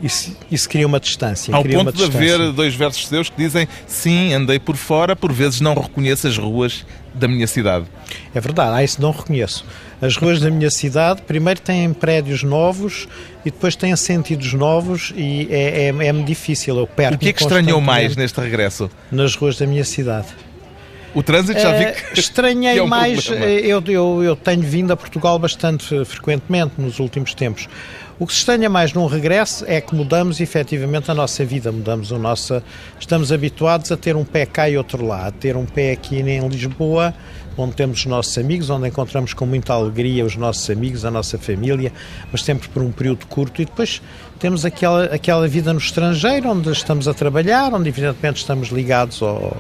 isso, 0.02 0.36
isso 0.52 0.70
cria 0.70 0.86
uma 0.86 1.00
distância. 1.00 1.54
Ao 1.56 1.64
ponto 1.64 1.92
de 1.92 2.04
haver 2.04 2.52
dois 2.52 2.76
versos 2.76 3.08
seus 3.08 3.30
que 3.30 3.38
dizem 3.38 3.68
sim, 3.88 4.34
andei 4.34 4.60
por 4.60 4.76
fora, 4.76 5.16
por 5.16 5.32
vezes 5.34 5.60
não 5.60 5.74
reconheço 5.74 6.28
as 6.28 6.38
ruas 6.38 6.86
da 7.14 7.28
minha 7.28 7.48
cidade. 7.48 7.86
É 8.34 8.40
verdade, 8.40 8.76
ah, 8.76 8.84
isso 8.84 9.02
não 9.02 9.12
reconheço. 9.12 9.66
As 10.00 10.16
ruas 10.16 10.40
da 10.40 10.52
minha 10.52 10.70
cidade, 10.70 11.24
primeiro 11.24 11.60
têm 11.60 11.92
prédios 11.92 12.44
novos 12.44 13.08
e 13.44 13.50
depois 13.50 13.76
têm 13.76 13.96
sentidos 13.96 14.54
novos 14.54 15.12
e 15.16 15.48
é, 15.50 15.90
é, 15.90 16.08
é 16.08 16.14
difícil. 16.14 16.78
Eu 16.78 16.86
perco 16.86 17.16
o 17.16 17.18
que 17.18 17.30
é 17.30 17.34
que 17.34 17.42
estranhou 17.42 17.82
mais 17.82 18.16
neste 18.16 18.40
regresso? 18.40 18.92
Nas 19.12 19.36
ruas 19.36 19.58
da 19.58 19.66
minha 19.66 19.84
cidade. 19.84 20.28
O 21.16 21.24
trânsito 21.24 21.60
já 21.60 21.72
vi 21.76 21.86
eh, 21.86 21.92
que. 21.94 22.14
Estranhei 22.20 22.74
que 22.74 22.80
é 22.80 22.84
um 22.84 22.88
mais. 22.88 23.28
Eh, 23.32 23.62
eu, 23.64 23.84
eu, 23.88 24.24
eu 24.24 24.36
tenho 24.36 24.62
vindo 24.62 24.92
a 24.92 24.96
Portugal 24.96 25.40
bastante 25.40 26.06
frequentemente 26.06 26.74
nos 26.78 27.00
últimos 27.00 27.34
tempos. 27.34 27.68
O 28.20 28.26
que 28.26 28.34
se 28.34 28.40
estranha 28.40 28.68
mais 28.68 28.94
num 28.94 29.06
regresso 29.06 29.64
é 29.68 29.80
que 29.80 29.94
mudamos 29.94 30.42
efetivamente 30.42 31.12
a 31.12 31.14
nossa 31.14 31.46
vida, 31.46 31.72
mudamos 31.72 32.12
a 32.12 32.18
nossa. 32.18 32.64
Estamos 33.00 33.32
habituados 33.32 33.92
a 33.92 33.98
ter 33.98 34.16
um 34.16 34.26
pé 34.26 34.44
cá 34.44 34.68
e 34.68 34.76
outro 34.76 35.06
lá, 35.06 35.28
a 35.28 35.32
ter 35.32 35.56
um 35.56 35.68
pé 35.68 35.92
aqui 35.92 36.16
em 36.20 36.48
Lisboa, 36.48 37.14
onde 37.56 37.76
temos 37.76 38.00
os 38.00 38.06
nossos 38.08 38.36
amigos, 38.40 38.72
onde 38.72 38.88
encontramos 38.88 39.36
com 39.36 39.46
muita 39.46 39.74
alegria 39.74 40.26
os 40.26 40.36
nossos 40.36 40.68
amigos, 40.68 41.06
a 41.06 41.12
nossa 41.12 41.38
família, 41.38 41.94
mas 42.32 42.42
sempre 42.42 42.68
por 42.70 42.82
um 42.82 42.92
período 42.92 43.28
curto, 43.28 43.62
e 43.62 43.66
depois 43.66 44.02
temos 44.40 44.66
aquela, 44.66 45.04
aquela 45.06 45.48
vida 45.48 45.72
no 45.72 45.78
estrangeiro, 45.78 46.50
onde 46.50 46.72
estamos 46.72 47.08
a 47.08 47.14
trabalhar, 47.14 47.72
onde 47.72 47.88
evidentemente 47.88 48.38
estamos 48.38 48.70
ligados 48.70 49.22
ao 49.22 49.56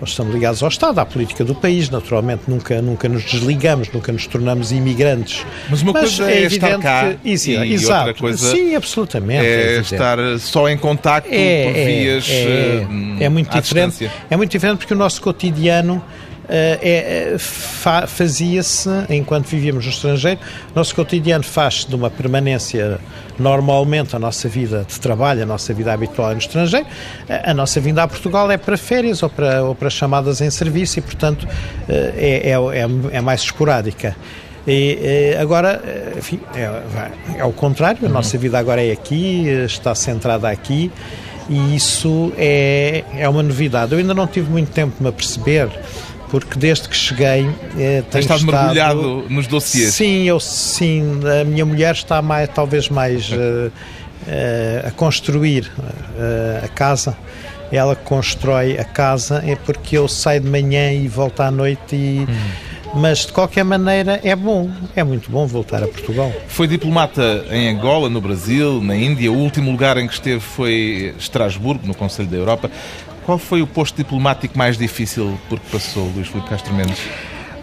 nós 0.00 0.10
estamos 0.10 0.32
ligados 0.32 0.62
ao 0.62 0.68
Estado, 0.68 0.98
à 0.98 1.04
política 1.04 1.44
do 1.44 1.54
país, 1.54 1.90
naturalmente 1.90 2.44
nunca, 2.48 2.80
nunca 2.80 3.08
nos 3.08 3.22
desligamos, 3.24 3.90
nunca 3.92 4.10
nos 4.10 4.26
tornamos 4.26 4.72
imigrantes. 4.72 5.44
Mas 5.68 5.82
uma 5.82 5.92
Mas 5.92 6.16
coisa 6.16 6.30
é, 6.30 6.42
é 6.42 6.46
estar 6.46 6.78
cá 6.78 7.14
que, 7.14 7.30
isso, 7.30 7.50
e 7.50 7.74
exato, 7.74 8.08
outra 8.08 8.22
coisa 8.22 8.50
Sim, 8.50 8.74
absolutamente, 8.74 9.44
é, 9.44 9.76
é 9.76 9.80
estar 9.80 10.18
só 10.38 10.68
em 10.68 10.78
contacto 10.78 11.28
é, 11.30 11.64
por 11.64 11.78
é, 11.78 11.84
vias 11.84 12.28
é, 12.30 12.86
é, 13.20 13.28
muito 13.28 13.50
diferente. 13.50 13.90
Distância. 13.90 14.12
É 14.30 14.36
muito 14.36 14.50
diferente 14.50 14.78
porque 14.78 14.94
o 14.94 14.96
nosso 14.96 15.20
cotidiano 15.20 16.02
é, 16.50 17.36
fa, 17.38 18.06
fazia-se, 18.06 18.88
enquanto 19.08 19.46
vivíamos 19.46 19.84
no 19.84 19.90
estrangeiro, 19.90 20.40
nosso 20.74 20.94
cotidiano 20.94 21.44
faz-se 21.44 21.88
de 21.88 21.94
uma 21.94 22.10
permanência 22.10 22.98
normalmente, 23.38 24.14
a 24.14 24.18
nossa 24.18 24.48
vida 24.48 24.84
de 24.86 24.98
trabalho, 25.00 25.42
a 25.42 25.46
nossa 25.46 25.72
vida 25.72 25.92
habitual 25.92 26.32
no 26.32 26.38
estrangeiro, 26.38 26.86
a 27.28 27.54
nossa 27.54 27.80
vinda 27.80 28.02
a 28.02 28.08
Portugal 28.08 28.50
é 28.50 28.58
para 28.58 28.76
férias 28.76 29.22
ou 29.22 29.30
para, 29.30 29.64
ou 29.64 29.74
para 29.74 29.88
chamadas 29.88 30.40
em 30.40 30.50
serviço 30.50 30.98
e, 30.98 31.02
portanto, 31.02 31.46
eh, 31.88 32.42
é, 32.44 32.50
é, 32.50 33.16
é 33.16 33.20
mais 33.20 33.42
esporádica. 33.42 34.16
E, 34.66 35.34
agora, 35.40 35.82
enfim, 36.18 36.38
é, 36.54 37.38
é 37.38 37.44
o 37.44 37.52
contrário, 37.52 38.04
a 38.06 38.08
nossa 38.08 38.36
vida 38.36 38.58
agora 38.58 38.84
é 38.84 38.92
aqui, 38.92 39.46
está 39.64 39.94
centrada 39.94 40.48
aqui 40.48 40.92
e 41.48 41.74
isso 41.74 42.32
é, 42.36 43.02
é 43.16 43.28
uma 43.28 43.42
novidade. 43.42 43.92
Eu 43.92 43.98
ainda 43.98 44.14
não 44.14 44.26
tive 44.26 44.48
muito 44.50 44.70
tempo 44.70 44.96
de 44.96 45.02
me 45.02 45.10
perceber 45.10 45.68
porque 46.30 46.58
desde 46.58 46.88
que 46.88 46.96
cheguei 46.96 47.48
eh, 47.76 48.02
tenho 48.10 48.20
estado, 48.20 48.40
estado 48.40 48.44
mergulhado 48.46 49.24
nos 49.28 49.46
dossiês. 49.46 49.94
Sim, 49.94 50.24
eu 50.24 50.38
sim. 50.38 51.20
A 51.40 51.44
minha 51.44 51.64
mulher 51.64 51.94
está 51.94 52.22
mais, 52.22 52.48
talvez 52.48 52.88
mais 52.88 53.30
uh, 53.30 53.34
uh, 53.36 54.86
a 54.86 54.90
construir 54.92 55.70
uh, 55.78 56.64
a 56.64 56.68
casa. 56.68 57.16
Ela 57.72 57.94
constrói 57.94 58.78
a 58.78 58.84
casa 58.84 59.42
é 59.46 59.54
porque 59.54 59.96
eu 59.96 60.08
saio 60.08 60.40
de 60.40 60.48
manhã 60.48 60.92
e 60.92 61.06
volto 61.06 61.40
à 61.40 61.50
noite 61.50 61.94
e 61.94 62.26
hum. 62.28 62.69
Mas 62.94 63.26
de 63.26 63.32
qualquer 63.32 63.64
maneira 63.64 64.20
é 64.24 64.34
bom, 64.34 64.68
é 64.96 65.04
muito 65.04 65.30
bom 65.30 65.46
voltar 65.46 65.82
a 65.82 65.86
Portugal. 65.86 66.32
Foi 66.48 66.66
diplomata 66.66 67.44
em 67.50 67.68
Angola, 67.68 68.08
no 68.08 68.20
Brasil, 68.20 68.80
na 68.82 68.96
Índia. 68.96 69.30
O 69.30 69.36
último 69.36 69.70
lugar 69.70 69.96
em 69.96 70.06
que 70.08 70.14
esteve 70.14 70.40
foi 70.40 71.14
Estrasburgo, 71.18 71.86
no 71.86 71.94
Conselho 71.94 72.28
da 72.28 72.36
Europa. 72.36 72.70
Qual 73.24 73.38
foi 73.38 73.62
o 73.62 73.66
posto 73.66 73.96
diplomático 73.96 74.58
mais 74.58 74.76
difícil 74.76 75.38
por 75.48 75.60
que 75.60 75.70
passou, 75.70 76.10
Luís 76.14 76.26
Filipe 76.26 76.48
Castro 76.48 76.74
Mendes? 76.74 76.98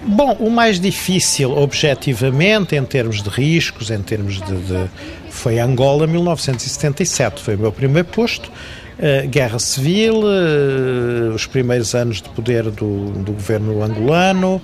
Bom, 0.06 0.38
o 0.40 0.50
mais 0.50 0.80
difícil, 0.80 1.52
objetivamente, 1.52 2.76
em 2.76 2.84
termos 2.86 3.22
de 3.22 3.30
riscos, 3.30 3.92
em 3.92 4.02
termos 4.02 4.36
de. 4.42 4.56
de 4.62 4.90
foi 5.30 5.60
Angola, 5.60 6.08
1977. 6.08 7.42
Foi 7.42 7.56
o 7.56 7.60
meu 7.60 7.72
primeiro 7.72 8.08
posto. 8.08 8.50
Uh, 8.98 9.28
guerra 9.28 9.60
civil, 9.60 10.22
uh, 10.24 11.34
os 11.36 11.46
primeiros 11.46 11.94
anos 11.94 12.22
de 12.22 12.30
poder 12.30 12.64
do, 12.64 13.12
do 13.12 13.34
governo 13.34 13.84
angolano, 13.84 14.60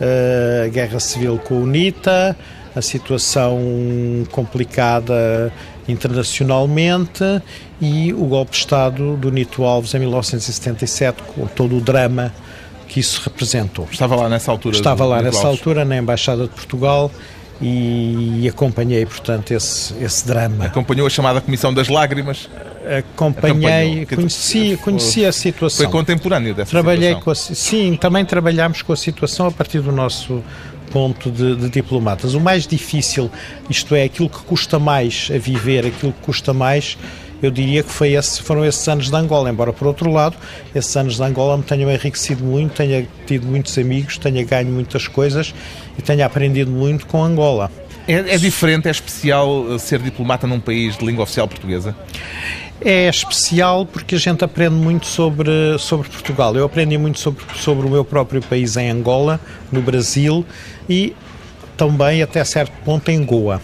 uh, 0.00 0.70
guerra 0.70 1.00
civil 1.00 1.38
com 1.38 1.54
o 1.54 1.62
UNITA, 1.62 2.36
a 2.74 2.82
situação 2.82 3.58
complicada 4.30 5.52
internacionalmente 5.88 7.24
e 7.80 8.12
o 8.12 8.24
golpe 8.26 8.52
de 8.52 8.58
Estado 8.58 9.16
do 9.16 9.30
Nito 9.30 9.64
Alves 9.64 9.94
em 9.94 10.00
1977, 10.00 11.22
com 11.22 11.46
todo 11.46 11.76
o 11.76 11.80
drama 11.80 12.32
que 12.88 13.00
isso 13.00 13.22
representou. 13.24 13.86
Estava 13.90 14.16
lá 14.16 14.28
nessa 14.28 14.50
altura? 14.50 14.76
Estava 14.76 15.04
lá 15.04 15.22
nessa 15.22 15.38
Alves. 15.38 15.58
altura, 15.58 15.84
na 15.84 15.96
Embaixada 15.96 16.44
de 16.44 16.48
Portugal, 16.48 17.10
e 17.60 18.48
acompanhei, 18.48 19.04
portanto, 19.04 19.50
esse, 19.50 19.92
esse 20.02 20.26
drama. 20.26 20.66
Acompanhou 20.66 21.06
a 21.06 21.10
chamada 21.10 21.40
Comissão 21.40 21.74
das 21.74 21.88
Lágrimas? 21.88 22.48
Acompanhei, 22.98 24.06
conheci, 24.06 24.78
conheci 24.82 25.24
a 25.24 25.32
situação. 25.32 25.84
Foi 25.84 25.92
contemporâneo 25.92 26.54
dessa 26.54 26.70
Trabalhei 26.70 27.14
situação? 27.14 27.46
Com 27.46 27.52
a, 27.52 27.56
sim, 27.56 27.96
também 27.96 28.24
trabalhámos 28.24 28.82
com 28.82 28.92
a 28.92 28.96
situação 28.96 29.46
a 29.46 29.50
partir 29.50 29.80
do 29.80 29.90
nosso 29.90 30.42
ponto 30.92 31.30
de, 31.30 31.56
de, 31.56 31.68
diplomatas. 31.68 32.34
O 32.34 32.40
mais 32.40 32.66
difícil, 32.66 33.30
isto 33.68 33.94
é, 33.94 34.04
aquilo 34.04 34.28
que 34.28 34.38
custa 34.38 34.78
mais 34.78 35.28
a 35.34 35.38
viver, 35.38 35.86
aquilo 35.86 36.12
que 36.12 36.20
custa 36.20 36.54
mais, 36.54 36.96
eu 37.42 37.50
diria 37.50 37.82
que 37.82 37.90
foi 37.90 38.14
esse, 38.14 38.42
foram 38.42 38.64
esses 38.64 38.86
anos 38.88 39.10
de 39.10 39.16
Angola. 39.16 39.50
Embora, 39.50 39.72
por 39.72 39.86
outro 39.86 40.10
lado, 40.10 40.36
esses 40.74 40.96
anos 40.96 41.16
de 41.16 41.22
Angola 41.22 41.56
me 41.56 41.62
tenham 41.62 41.90
enriquecido 41.90 42.44
muito, 42.44 42.74
tenha 42.74 43.06
tido 43.26 43.46
muitos 43.46 43.76
amigos, 43.78 44.18
tenha 44.18 44.44
ganho 44.44 44.70
muitas 44.70 45.06
coisas 45.06 45.54
e 45.98 46.02
tenha 46.02 46.26
aprendido 46.26 46.70
muito 46.70 47.06
com 47.06 47.22
Angola. 47.22 47.70
É, 48.06 48.34
é 48.34 48.38
diferente, 48.38 48.88
é 48.88 48.90
especial 48.90 49.74
eh, 49.74 49.78
ser 49.78 50.00
diplomata 50.00 50.46
num 50.46 50.58
país 50.58 50.96
de 50.96 51.04
língua 51.04 51.24
oficial 51.24 51.46
portuguesa? 51.46 51.94
É 52.80 53.08
especial 53.08 53.84
porque 53.84 54.14
a 54.14 54.18
gente 54.18 54.42
aprende 54.42 54.76
muito 54.76 55.04
sobre, 55.06 55.50
sobre 55.78 56.08
Portugal. 56.08 56.56
Eu 56.56 56.64
aprendi 56.64 56.96
muito 56.96 57.18
sobre, 57.18 57.44
sobre 57.56 57.86
o 57.86 57.90
meu 57.90 58.04
próprio 58.04 58.40
país 58.40 58.76
em 58.76 58.88
Angola, 58.88 59.38
no 59.70 59.82
Brasil 59.82 60.44
e 60.88 61.14
também, 61.76 62.22
até 62.22 62.42
certo 62.44 62.72
ponto, 62.84 63.10
em 63.10 63.22
Goa. 63.24 63.60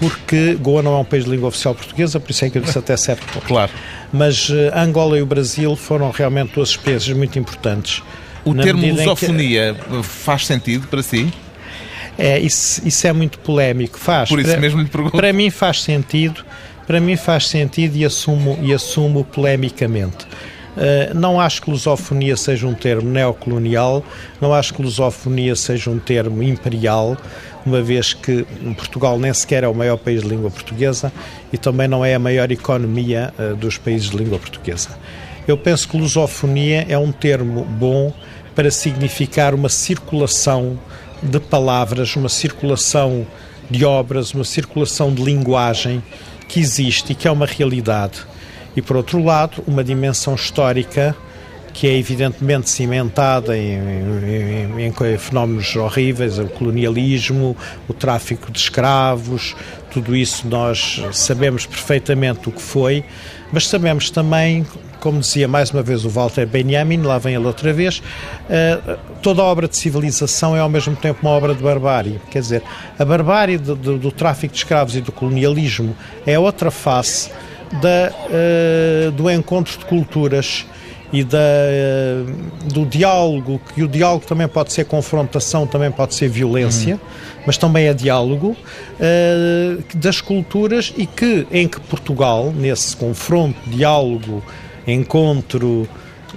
Porque 0.00 0.54
Goa 0.54 0.82
não 0.82 0.96
é 0.96 0.98
um 0.98 1.04
país 1.04 1.24
de 1.24 1.30
língua 1.30 1.48
oficial 1.48 1.74
portuguesa, 1.74 2.18
por 2.18 2.30
isso 2.30 2.44
é 2.44 2.50
que 2.50 2.58
eu 2.58 2.62
disse 2.62 2.78
até 2.78 2.96
certo 2.96 3.24
ponto. 3.32 3.46
Claro. 3.46 3.70
Mas 4.12 4.48
uh, 4.48 4.72
Angola 4.74 5.18
e 5.18 5.22
o 5.22 5.26
Brasil 5.26 5.76
foram 5.76 6.10
realmente 6.10 6.54
duas 6.54 6.70
experiências 6.70 7.16
muito 7.16 7.38
importantes. 7.38 8.02
O 8.44 8.54
termo 8.54 8.86
lusofonia 8.86 9.74
que... 9.74 10.02
faz 10.02 10.46
sentido 10.46 10.88
para 10.88 11.02
si? 11.02 11.30
É, 12.18 12.38
isso, 12.38 12.80
isso 12.84 13.06
é 13.06 13.12
muito 13.12 13.38
polémico. 13.38 13.98
Faz. 13.98 14.28
Por 14.28 14.40
isso 14.40 14.50
para, 14.50 14.60
mesmo 14.60 14.80
lhe 14.80 14.88
pergunto. 14.88 15.16
Para 15.16 15.32
mim 15.32 15.50
faz 15.50 15.82
sentido 15.82 16.42
para 16.90 16.98
mim 16.98 17.16
faz 17.16 17.46
sentido 17.46 17.94
e 17.94 18.04
assumo, 18.04 18.58
e 18.60 18.74
assumo 18.74 19.22
polemicamente. 19.22 20.26
Uh, 20.76 21.18
não 21.18 21.40
acho 21.40 21.62
que 21.62 21.70
lusofonia 21.70 22.36
seja 22.36 22.66
um 22.66 22.74
termo 22.74 23.10
neocolonial, 23.10 24.04
não 24.40 24.54
acho 24.54 24.72
que 24.72 24.80
lusofonia 24.80 25.56
seja 25.56 25.90
um 25.90 25.98
termo 25.98 26.42
imperial, 26.42 27.16
uma 27.66 27.82
vez 27.82 28.14
que 28.14 28.44
Portugal 28.76 29.18
nem 29.18 29.34
sequer 29.34 29.64
é 29.64 29.68
o 29.68 29.74
maior 29.74 29.96
país 29.96 30.22
de 30.22 30.28
língua 30.28 30.50
portuguesa 30.50 31.12
e 31.52 31.58
também 31.58 31.88
não 31.88 32.04
é 32.04 32.14
a 32.14 32.18
maior 32.18 32.50
economia 32.50 33.34
uh, 33.38 33.56
dos 33.56 33.78
países 33.78 34.10
de 34.10 34.16
língua 34.16 34.38
portuguesa. 34.38 34.90
Eu 35.46 35.58
penso 35.58 35.88
que 35.88 35.96
lusofonia 35.96 36.86
é 36.88 36.96
um 36.96 37.10
termo 37.10 37.64
bom 37.64 38.12
para 38.54 38.70
significar 38.70 39.54
uma 39.54 39.68
circulação 39.68 40.78
de 41.22 41.40
palavras, 41.40 42.14
uma 42.14 42.28
circulação 42.28 43.26
de 43.70 43.84
obras, 43.84 44.32
uma 44.32 44.44
circulação 44.44 45.12
de 45.12 45.22
linguagem 45.22 46.02
que 46.48 46.60
existe 46.60 47.12
e 47.12 47.14
que 47.14 47.28
é 47.28 47.30
uma 47.30 47.46
realidade. 47.46 48.26
E, 48.76 48.82
por 48.82 48.96
outro 48.96 49.22
lado, 49.22 49.62
uma 49.66 49.82
dimensão 49.82 50.34
histórica 50.34 51.16
que 51.72 51.86
é 51.86 51.96
evidentemente 51.96 52.68
cimentada 52.68 53.56
em, 53.56 53.74
em, 54.78 54.86
em, 54.86 55.18
fenómenos 55.18 55.74
horríveis, 55.76 56.38
o 56.38 56.46
colonialismo, 56.46 57.56
o 57.88 57.94
tráfico 57.94 58.50
de 58.50 58.58
escravos, 58.58 59.54
tudo 59.90 60.14
isso 60.14 60.46
nós 60.48 61.02
sabemos 61.12 61.66
perfeitamente 61.66 62.48
o 62.48 62.52
que 62.52 62.62
foi, 62.62 63.04
mas 63.52 63.66
sabemos 63.66 64.10
também, 64.10 64.66
como 65.00 65.20
dizia 65.20 65.48
mais 65.48 65.70
uma 65.70 65.82
vez 65.82 66.04
o 66.04 66.08
Walter 66.08 66.46
Benjamin, 66.46 67.02
lá 67.02 67.18
vem 67.18 67.34
ele 67.34 67.46
outra 67.46 67.72
vez, 67.72 67.98
uh, 67.98 68.98
toda 69.22 69.42
obra 69.42 69.66
de 69.66 69.76
civilização 69.76 70.56
é 70.56 70.60
ao 70.60 70.68
mesmo 70.68 70.94
tempo 70.96 71.20
uma 71.22 71.30
obra 71.30 71.54
de 71.54 71.62
barbárie. 71.62 72.20
Quer 72.30 72.40
dizer, 72.40 72.62
a 72.98 73.04
barbárie 73.04 73.58
do, 73.58 73.74
do, 73.74 73.98
do 73.98 74.12
tráfico 74.12 74.52
de 74.52 74.58
escravos 74.58 74.94
e 74.96 75.00
do 75.00 75.12
colonialismo 75.12 75.96
é 76.26 76.38
outra 76.38 76.70
face 76.70 77.30
da, 77.72 78.12
uh, 78.12 79.10
do 79.12 79.30
encontro 79.30 79.78
de 79.78 79.84
culturas 79.84 80.66
e 81.12 81.24
da, 81.24 81.38
eh, 81.40 82.24
do 82.72 82.86
diálogo, 82.86 83.60
que 83.74 83.82
o 83.82 83.88
diálogo 83.88 84.24
também 84.24 84.46
pode 84.46 84.72
ser 84.72 84.84
confrontação, 84.84 85.66
também 85.66 85.90
pode 85.90 86.14
ser 86.14 86.28
violência, 86.28 86.94
uhum. 86.94 87.00
mas 87.44 87.58
também 87.58 87.86
é 87.86 87.94
diálogo, 87.94 88.56
uh, 88.56 89.96
das 89.96 90.20
culturas 90.20 90.94
e 90.96 91.06
que, 91.06 91.46
em 91.50 91.66
que 91.66 91.80
Portugal, 91.80 92.52
nesse 92.54 92.96
confronto, 92.96 93.58
diálogo, 93.66 94.40
encontro, 94.86 95.88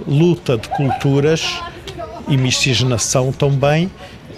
luta 0.08 0.58
de 0.58 0.68
culturas 0.70 1.60
e 2.26 2.36
miscigenação 2.36 3.30
também, 3.30 3.88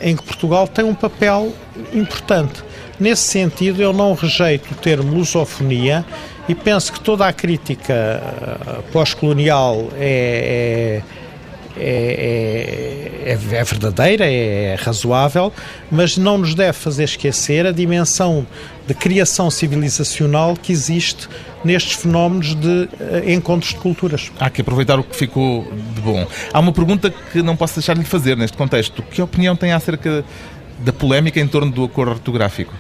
em 0.02 0.14
que 0.14 0.22
Portugal 0.22 0.68
tem 0.68 0.84
um 0.84 0.94
papel 0.94 1.52
importante. 1.94 2.62
Nesse 3.00 3.22
sentido, 3.22 3.80
eu 3.80 3.92
não 3.92 4.14
rejeito 4.14 4.72
o 4.72 4.74
termo 4.74 5.14
lusofonia 5.14 6.04
e 6.48 6.54
penso 6.54 6.92
que 6.92 7.00
toda 7.00 7.26
a 7.26 7.32
crítica 7.32 7.92
eh, 7.92 8.82
pós-colonial 8.92 9.88
é, 9.94 11.02
é, 11.76 11.82
é, 13.26 13.32
é, 13.32 13.64
verdadeira, 13.64 14.24
é 14.24 14.76
razoável, 14.80 15.52
mas 15.90 16.16
não 16.16 16.38
nos 16.38 16.54
deve 16.54 16.72
fazer 16.72 17.04
esquecer 17.04 17.66
a 17.66 17.72
dimensão 17.72 18.46
de 18.86 18.94
criação 18.94 19.50
civilizacional 19.50 20.56
que 20.56 20.72
existe 20.72 21.28
nestes 21.64 21.94
fenómenos 21.94 22.54
de 22.54 22.88
eh, 23.00 23.32
encontros 23.32 23.74
de 23.74 23.80
culturas. 23.80 24.30
Há 24.38 24.48
que 24.48 24.60
aproveitar 24.60 24.98
o 24.98 25.04
que 25.04 25.16
ficou 25.16 25.70
de 25.94 26.00
bom. 26.00 26.26
Há 26.52 26.60
uma 26.60 26.72
pergunta 26.72 27.12
que 27.32 27.42
não 27.42 27.56
posso 27.56 27.74
deixar 27.74 27.94
de 27.94 28.00
lhe 28.00 28.06
fazer 28.06 28.36
neste 28.36 28.56
contexto. 28.56 29.02
Que 29.02 29.20
opinião 29.20 29.56
tem 29.56 29.72
acerca 29.72 30.24
da 30.78 30.92
polémica 30.92 31.40
em 31.40 31.48
torno 31.48 31.72
do 31.72 31.84
acordo 31.84 32.12
ortográfico? 32.12 32.72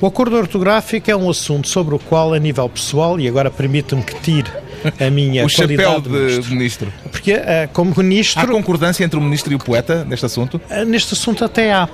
O 0.00 0.06
acordo 0.06 0.34
ortográfico 0.36 1.10
é 1.10 1.16
um 1.16 1.28
assunto 1.28 1.68
sobre 1.68 1.94
o 1.94 1.98
qual, 1.98 2.32
a 2.32 2.38
nível 2.38 2.66
pessoal, 2.70 3.20
e 3.20 3.28
agora 3.28 3.50
permite-me 3.50 4.02
que 4.02 4.18
tire 4.20 4.50
a 4.98 5.10
minha 5.10 5.44
o 5.46 5.50
qualidade 5.54 6.04
de 6.04 6.08
ministro. 6.08 6.54
ministro. 6.54 6.92
Porque, 7.10 7.34
uh, 7.34 7.68
como 7.74 7.92
ministro... 7.98 8.40
Há 8.40 8.46
concordância 8.46 9.04
entre 9.04 9.18
o 9.18 9.22
ministro 9.22 9.52
e 9.52 9.56
o 9.56 9.58
poeta 9.58 10.02
neste 10.06 10.24
assunto? 10.24 10.58
Uh, 10.70 10.86
neste 10.86 11.12
assunto 11.12 11.44
até 11.44 11.70
há. 11.70 11.86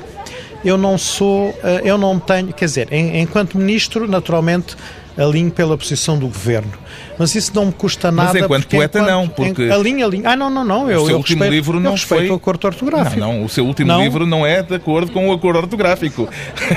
Eu 0.64 0.79
não 0.79 0.97
sou, 0.97 1.49
uh, 1.49 1.57
eu 1.83 1.99
não 1.99 2.21
tenho, 2.21 2.53
quer 2.53 2.66
dizer, 2.66 2.92
enquanto 2.92 3.59
ministro, 3.59 4.07
naturalmente, 4.07 4.77
alinho 5.16 5.50
pela 5.50 5.76
posição 5.76 6.18
do 6.18 6.26
governo. 6.26 6.72
Mas 7.18 7.35
isso 7.35 7.52
não 7.55 7.66
me 7.66 7.72
custa 7.72 8.12
nada. 8.12 8.33
Mas 8.35 8.42
enquanto 8.42 8.66
poeta 8.66 8.98
enquanto, 8.98 9.11
não, 9.11 9.29
porque... 9.29 9.62
Em, 9.62 9.70
alinho, 9.70 10.07
alinho. 10.07 10.29
Ah, 10.29 10.37
não, 10.37 10.50
não, 10.50 10.64
não. 10.64 10.90
Eu, 10.90 11.02
o 11.02 11.07
seu 11.07 11.11
eu 11.11 11.16
último 11.16 11.42
respeito, 11.42 11.52
livro 11.52 11.81
não 11.81 11.96
foi... 11.96 12.29
o 12.29 12.35
acordo 12.35 12.66
ortográfico. 12.66 13.18
Não, 13.20 13.33
não, 13.33 13.44
o 13.44 13.48
seu 13.48 13.64
último 13.64 13.88
não. 13.88 14.02
livro 14.02 14.26
não 14.26 14.44
é 14.44 14.62
de 14.62 14.74
acordo 14.74 15.11
com 15.12 15.29
o 15.29 15.33
acordo 15.33 15.61
ortográfico. 15.61 16.29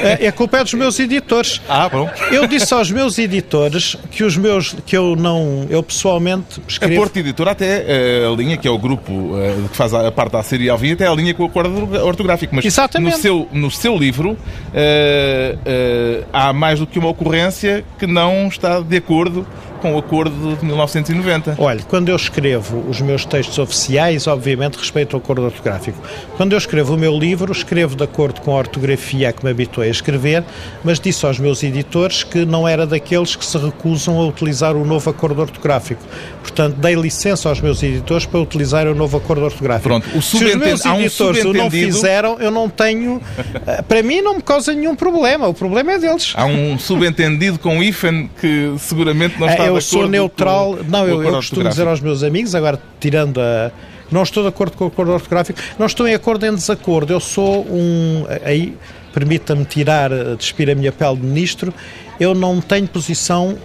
É, 0.01 0.27
é 0.27 0.31
culpa 0.31 0.59
é 0.59 0.63
dos 0.63 0.73
meus 0.73 0.99
editores. 0.99 1.61
Ah, 1.67 1.89
bom. 1.89 2.09
Eu 2.31 2.47
disse 2.47 2.73
aos 2.73 2.91
meus 2.91 3.17
editores 3.17 3.97
que 4.11 4.23
os 4.23 4.37
meus, 4.37 4.75
que 4.85 4.95
eu 4.95 5.15
não, 5.15 5.67
eu 5.69 5.83
pessoalmente 5.83 6.61
escrevo... 6.67 6.93
A 6.93 6.97
Porto 6.97 7.17
Editora 7.17 7.51
até 7.51 7.85
eh, 7.87 8.27
a 8.31 8.35
linha, 8.35 8.57
que 8.57 8.67
é 8.67 8.71
o 8.71 8.77
grupo 8.77 9.11
uh, 9.11 9.69
que 9.69 9.75
faz 9.75 9.93
a 9.93 10.11
parte 10.11 10.33
da 10.33 10.43
série 10.43 10.69
Alvia, 10.69 10.93
até 10.93 11.07
a 11.07 11.13
linha 11.13 11.33
com 11.33 11.43
o 11.43 11.47
acordo 11.47 11.93
ortográfico. 12.05 12.55
Mas 12.55 12.65
Exatamente. 12.65 13.15
No 13.15 13.21
seu, 13.21 13.47
no 13.51 13.71
seu 13.71 13.97
livro 13.97 14.31
uh, 14.31 14.35
uh, 14.35 16.25
há 16.31 16.53
mais 16.53 16.79
do 16.79 16.87
que 16.87 16.97
uma 16.97 17.09
ocorrência 17.09 17.83
que 17.97 18.07
não 18.07 18.28
está 18.47 18.81
de 18.81 18.97
acordo 18.97 19.45
com 19.79 19.95
o 19.95 19.97
acordo 19.97 20.55
de 20.55 20.65
1990. 20.65 21.55
Olha, 21.57 21.81
quando 21.87 22.09
eu 22.09 22.15
escrevo 22.15 22.83
os 22.87 23.01
meus 23.01 23.25
textos 23.25 23.57
oficiais, 23.57 24.27
obviamente 24.27 24.77
respeito 24.77 25.13
o 25.13 25.17
acordo 25.17 25.43
ortográfico. 25.43 25.97
Quando 26.37 26.53
eu 26.53 26.57
escrevo 26.57 26.95
o 26.95 26.97
meu 26.97 27.17
livro, 27.17 27.51
escrevo 27.51 27.95
de 27.95 28.03
acordo 28.03 28.41
com 28.41 28.51
a 28.51 28.57
ortografia 28.57 29.29
a 29.29 29.33
que 29.33 29.43
me 29.43 29.51
habituei 29.51 29.87
a 29.87 29.91
escrever, 29.91 30.43
mas 30.83 30.99
disse 30.99 31.25
aos 31.25 31.39
meus 31.39 31.63
editores 31.63 32.23
que 32.23 32.45
não 32.45 32.67
era 32.67 32.85
daqueles 32.85 33.35
que 33.35 33.45
se 33.45 33.57
recusam 33.57 34.19
a 34.19 34.27
utilizar 34.27 34.75
o 34.75 34.85
novo 34.85 35.09
acordo 35.09 35.41
ortográfico. 35.41 36.01
Portanto, 36.41 36.75
dei 36.75 36.95
licença 36.95 37.49
aos 37.49 37.61
meus 37.61 37.81
editores 37.81 38.25
para 38.25 38.39
utilizar 38.39 38.87
o 38.87 38.95
novo 38.95 39.17
acordo 39.17 39.43
ortográfico. 39.43 39.87
Pronto, 39.87 40.17
o 40.17 40.21
Se 40.21 40.35
os 40.37 40.55
meus 40.55 40.85
editores 40.85 41.45
um 41.45 41.49
o 41.49 41.53
não 41.53 41.71
fizeram, 41.71 42.37
eu 42.39 42.51
não 42.51 42.69
tenho. 42.69 43.21
Eh, 43.67 43.81
para 43.81 44.03
mim, 44.03 44.21
não 44.21 44.35
me 44.35 44.41
causa 44.41 44.73
nenhum 44.73 44.95
problema. 44.95 45.47
O 45.47 45.53
problema 45.53 45.93
é 45.93 45.99
deles. 45.99 46.33
Há 46.35 46.45
um 46.45 46.77
subentendido 46.77 47.59
com 47.59 47.81
hífen 47.81 48.29
que 48.39 48.73
seguramente 48.77 49.39
não 49.39 49.47
está 49.47 49.68
eu 49.75 49.81
sou 49.81 50.07
neutral. 50.07 50.77
Com, 50.77 50.83
não, 50.83 51.07
eu, 51.07 51.23
eu 51.23 51.31
costumo 51.33 51.67
dizer 51.67 51.87
aos 51.87 51.99
meus 51.99 52.23
amigos, 52.23 52.55
agora 52.55 52.81
tirando 52.99 53.39
a. 53.39 53.71
Não 54.11 54.23
estou 54.23 54.41
de 54.41 54.49
acordo 54.49 54.75
com 54.75 54.85
o 54.85 54.87
acordo 54.87 55.11
ortográfico, 55.11 55.59
não 55.77 55.85
estou 55.85 56.07
em 56.07 56.15
acordo 56.15 56.45
em 56.45 56.53
desacordo. 56.53 57.13
Eu 57.13 57.19
sou 57.19 57.65
um. 57.69 58.25
Aí, 58.43 58.75
permita-me 59.13 59.65
tirar, 59.65 60.09
despir 60.35 60.69
a 60.69 60.75
minha 60.75 60.91
pele 60.91 61.15
de 61.15 61.25
ministro. 61.25 61.73
Eu 62.19 62.33
não 62.33 62.59
tenho 62.59 62.87
posição, 62.87 63.57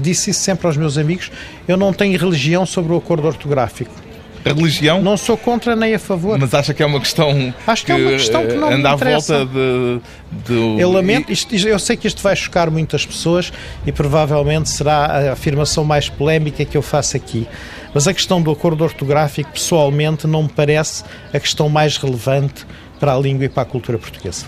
disse 0.00 0.30
isso 0.30 0.40
sempre 0.40 0.66
aos 0.66 0.76
meus 0.76 0.98
amigos, 0.98 1.30
eu 1.68 1.76
não 1.76 1.92
tenho 1.92 2.18
religião 2.18 2.66
sobre 2.66 2.92
o 2.92 2.96
acordo 2.96 3.26
ortográfico 3.26 4.09
a 4.44 4.52
religião. 4.52 5.02
Não 5.02 5.16
sou 5.16 5.36
contra 5.36 5.76
nem 5.76 5.94
a 5.94 5.98
favor. 5.98 6.38
Mas 6.38 6.54
acha 6.54 6.72
que 6.72 6.82
é 6.82 6.86
uma 6.86 7.00
questão. 7.00 7.54
Acho 7.66 7.84
que, 7.84 7.94
que 7.94 8.00
é 8.00 8.04
uma 8.04 8.12
questão 8.12 8.46
que 8.46 8.54
não 8.54 8.70
anda 8.70 8.90
à 8.90 8.96
volta 8.96 9.46
de. 9.46 10.00
de... 10.46 10.80
Eu 10.80 10.90
lamento, 10.90 11.30
isto, 11.30 11.54
eu 11.54 11.78
sei 11.78 11.96
que 11.96 12.06
isto 12.06 12.22
vai 12.22 12.34
chocar 12.34 12.70
muitas 12.70 13.04
pessoas 13.04 13.52
e 13.86 13.92
provavelmente 13.92 14.70
será 14.70 15.06
a 15.06 15.32
afirmação 15.32 15.84
mais 15.84 16.08
polémica 16.08 16.64
que 16.64 16.76
eu 16.76 16.82
faço 16.82 17.16
aqui. 17.16 17.46
Mas 17.92 18.06
a 18.06 18.14
questão 18.14 18.40
do 18.40 18.50
acordo 18.50 18.84
ortográfico, 18.84 19.50
pessoalmente, 19.50 20.26
não 20.26 20.44
me 20.44 20.48
parece 20.48 21.04
a 21.32 21.40
questão 21.40 21.68
mais 21.68 21.96
relevante 21.96 22.66
para 22.98 23.14
a 23.14 23.18
língua 23.18 23.44
e 23.44 23.48
para 23.48 23.62
a 23.62 23.66
cultura 23.66 23.98
portuguesa. 23.98 24.46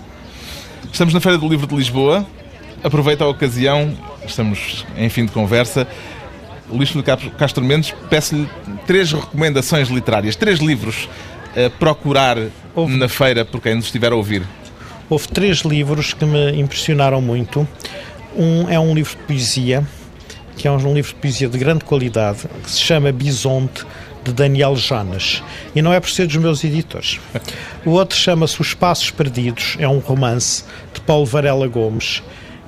Estamos 0.91 1.13
na 1.13 1.19
Feira 1.19 1.37
do 1.37 1.47
Livro 1.47 1.67
de 1.67 1.75
Lisboa. 1.75 2.25
Aproveita 2.83 3.23
a 3.23 3.27
ocasião, 3.27 3.97
estamos 4.25 4.85
em 4.97 5.09
fim 5.09 5.25
de 5.25 5.31
conversa 5.31 5.87
Luís 6.69 6.89
Filipe 6.89 7.29
Castro 7.37 7.63
Mendes, 7.63 7.93
peço-lhe 8.09 8.47
três 8.87 9.11
recomendações 9.11 9.89
literárias, 9.89 10.35
três 10.35 10.59
livros 10.59 11.09
a 11.55 11.69
procurar 11.69 12.37
Houve. 12.75 12.95
na 12.95 13.07
feira 13.07 13.45
por 13.45 13.61
quem 13.61 13.75
nos 13.75 13.85
estiver 13.85 14.11
a 14.11 14.15
ouvir. 14.15 14.43
Houve 15.09 15.27
três 15.27 15.59
livros 15.59 16.13
que 16.13 16.25
me 16.25 16.59
impressionaram 16.59 17.21
muito. 17.21 17.67
Um 18.35 18.67
é 18.69 18.79
um 18.79 18.95
livro 18.95 19.15
de 19.15 19.23
poesia, 19.23 19.87
que 20.57 20.67
é 20.67 20.71
um 20.71 20.93
livro 20.93 21.13
de 21.13 21.19
poesia 21.19 21.47
de 21.47 21.57
grande 21.57 21.83
qualidade, 21.83 22.47
que 22.63 22.71
se 22.71 22.81
chama 22.81 23.11
Bisonte, 23.11 23.85
de 24.23 24.31
Daniel 24.31 24.75
Jonas. 24.75 25.43
E 25.75 25.81
não 25.81 25.93
é 25.93 25.99
por 25.99 26.09
ser 26.09 26.27
dos 26.27 26.37
meus 26.37 26.63
editores. 26.63 27.19
O 27.85 27.91
outro 27.91 28.17
chama-se 28.17 28.59
Os 28.61 28.73
Passos 28.73 29.11
Perdidos, 29.11 29.75
é 29.79 29.87
um 29.87 29.99
romance 29.99 30.63
de 30.93 31.01
Paulo 31.01 31.25
Varela 31.25 31.67
Gomes 31.67 32.23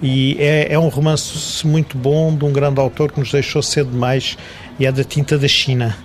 e 0.05 0.37
é, 0.39 0.73
é 0.73 0.77
um 0.77 0.87
romance 0.87 1.65
muito 1.65 1.97
bom 1.97 2.35
de 2.35 2.45
um 2.45 2.53
grande 2.53 2.79
autor 2.79 3.11
que 3.11 3.19
nos 3.19 3.31
deixou 3.31 3.63
cedo 3.63 3.89
demais 3.89 4.37
e 4.79 4.85
é 4.85 4.91
da 4.91 5.03
tinta 5.03 5.35
da 5.35 5.47
China. 5.47 5.97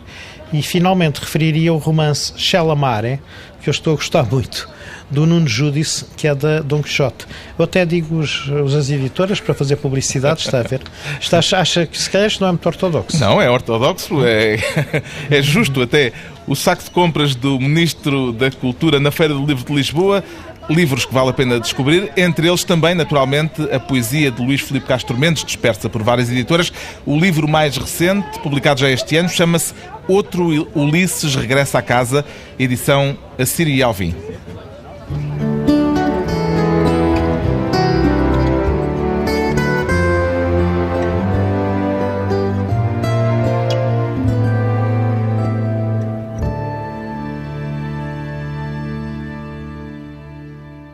E 0.50 0.62
finalmente 0.62 1.18
referiria 1.18 1.70
o 1.70 1.76
romance 1.76 2.32
Mare 2.74 3.20
que 3.62 3.68
eu 3.68 3.72
estou 3.72 3.92
a 3.92 3.96
gostar 3.96 4.24
muito, 4.24 4.66
do 5.10 5.26
Nuno 5.26 5.46
Judice, 5.46 6.06
que 6.16 6.26
é 6.26 6.34
da 6.34 6.60
Don 6.60 6.82
Quixote. 6.82 7.26
Eu 7.58 7.66
até 7.66 7.84
digo 7.84 8.18
os, 8.18 8.50
as 8.74 8.88
editoras 8.88 9.38
para 9.38 9.52
fazer 9.52 9.76
publicidade, 9.76 10.40
está 10.40 10.60
a 10.60 10.62
ver? 10.62 10.80
Está, 11.20 11.38
acha 11.38 11.84
que 11.84 11.98
se 11.98 12.08
calhar 12.08 12.26
isto 12.26 12.40
não 12.40 12.48
é 12.48 12.52
muito 12.52 12.64
ortodoxo? 12.64 13.20
Não, 13.20 13.40
é 13.40 13.50
ortodoxo, 13.50 14.24
é, 14.24 14.58
é 15.30 15.42
justo 15.42 15.82
até. 15.82 16.10
O 16.46 16.56
saco 16.56 16.82
de 16.82 16.90
compras 16.90 17.34
do 17.34 17.60
Ministro 17.60 18.32
da 18.32 18.50
Cultura 18.50 18.98
na 18.98 19.10
Feira 19.10 19.34
do 19.34 19.44
Livro 19.44 19.62
de 19.62 19.74
Lisboa 19.74 20.24
livros 20.70 21.04
que 21.04 21.12
vale 21.12 21.30
a 21.30 21.33
pena 21.33 21.59
descobrir, 21.59 22.12
entre 22.16 22.48
eles 22.48 22.62
também, 22.62 22.94
naturalmente, 22.94 23.61
a 23.72 23.80
poesia 23.80 24.30
de 24.30 24.40
Luís 24.40 24.61
Filipe 24.61 24.86
Castro 24.86 25.18
Mendes, 25.18 25.44
dispersa 25.44 25.88
por 25.88 26.03
várias 26.03 26.30
editoras. 26.30 26.72
O 27.05 27.18
livro 27.18 27.49
mais 27.49 27.76
recente, 27.76 28.38
publicado 28.38 28.80
já 28.80 28.88
este 28.88 29.16
ano, 29.16 29.28
chama-se 29.28 29.74
Outro 30.07 30.68
Ulisses 30.74 31.34
Regressa 31.34 31.78
à 31.78 31.82
Casa, 31.82 32.24
edição 32.59 33.18
Assírio 33.38 33.74
e 33.74 33.82
Alvim. 33.82 34.14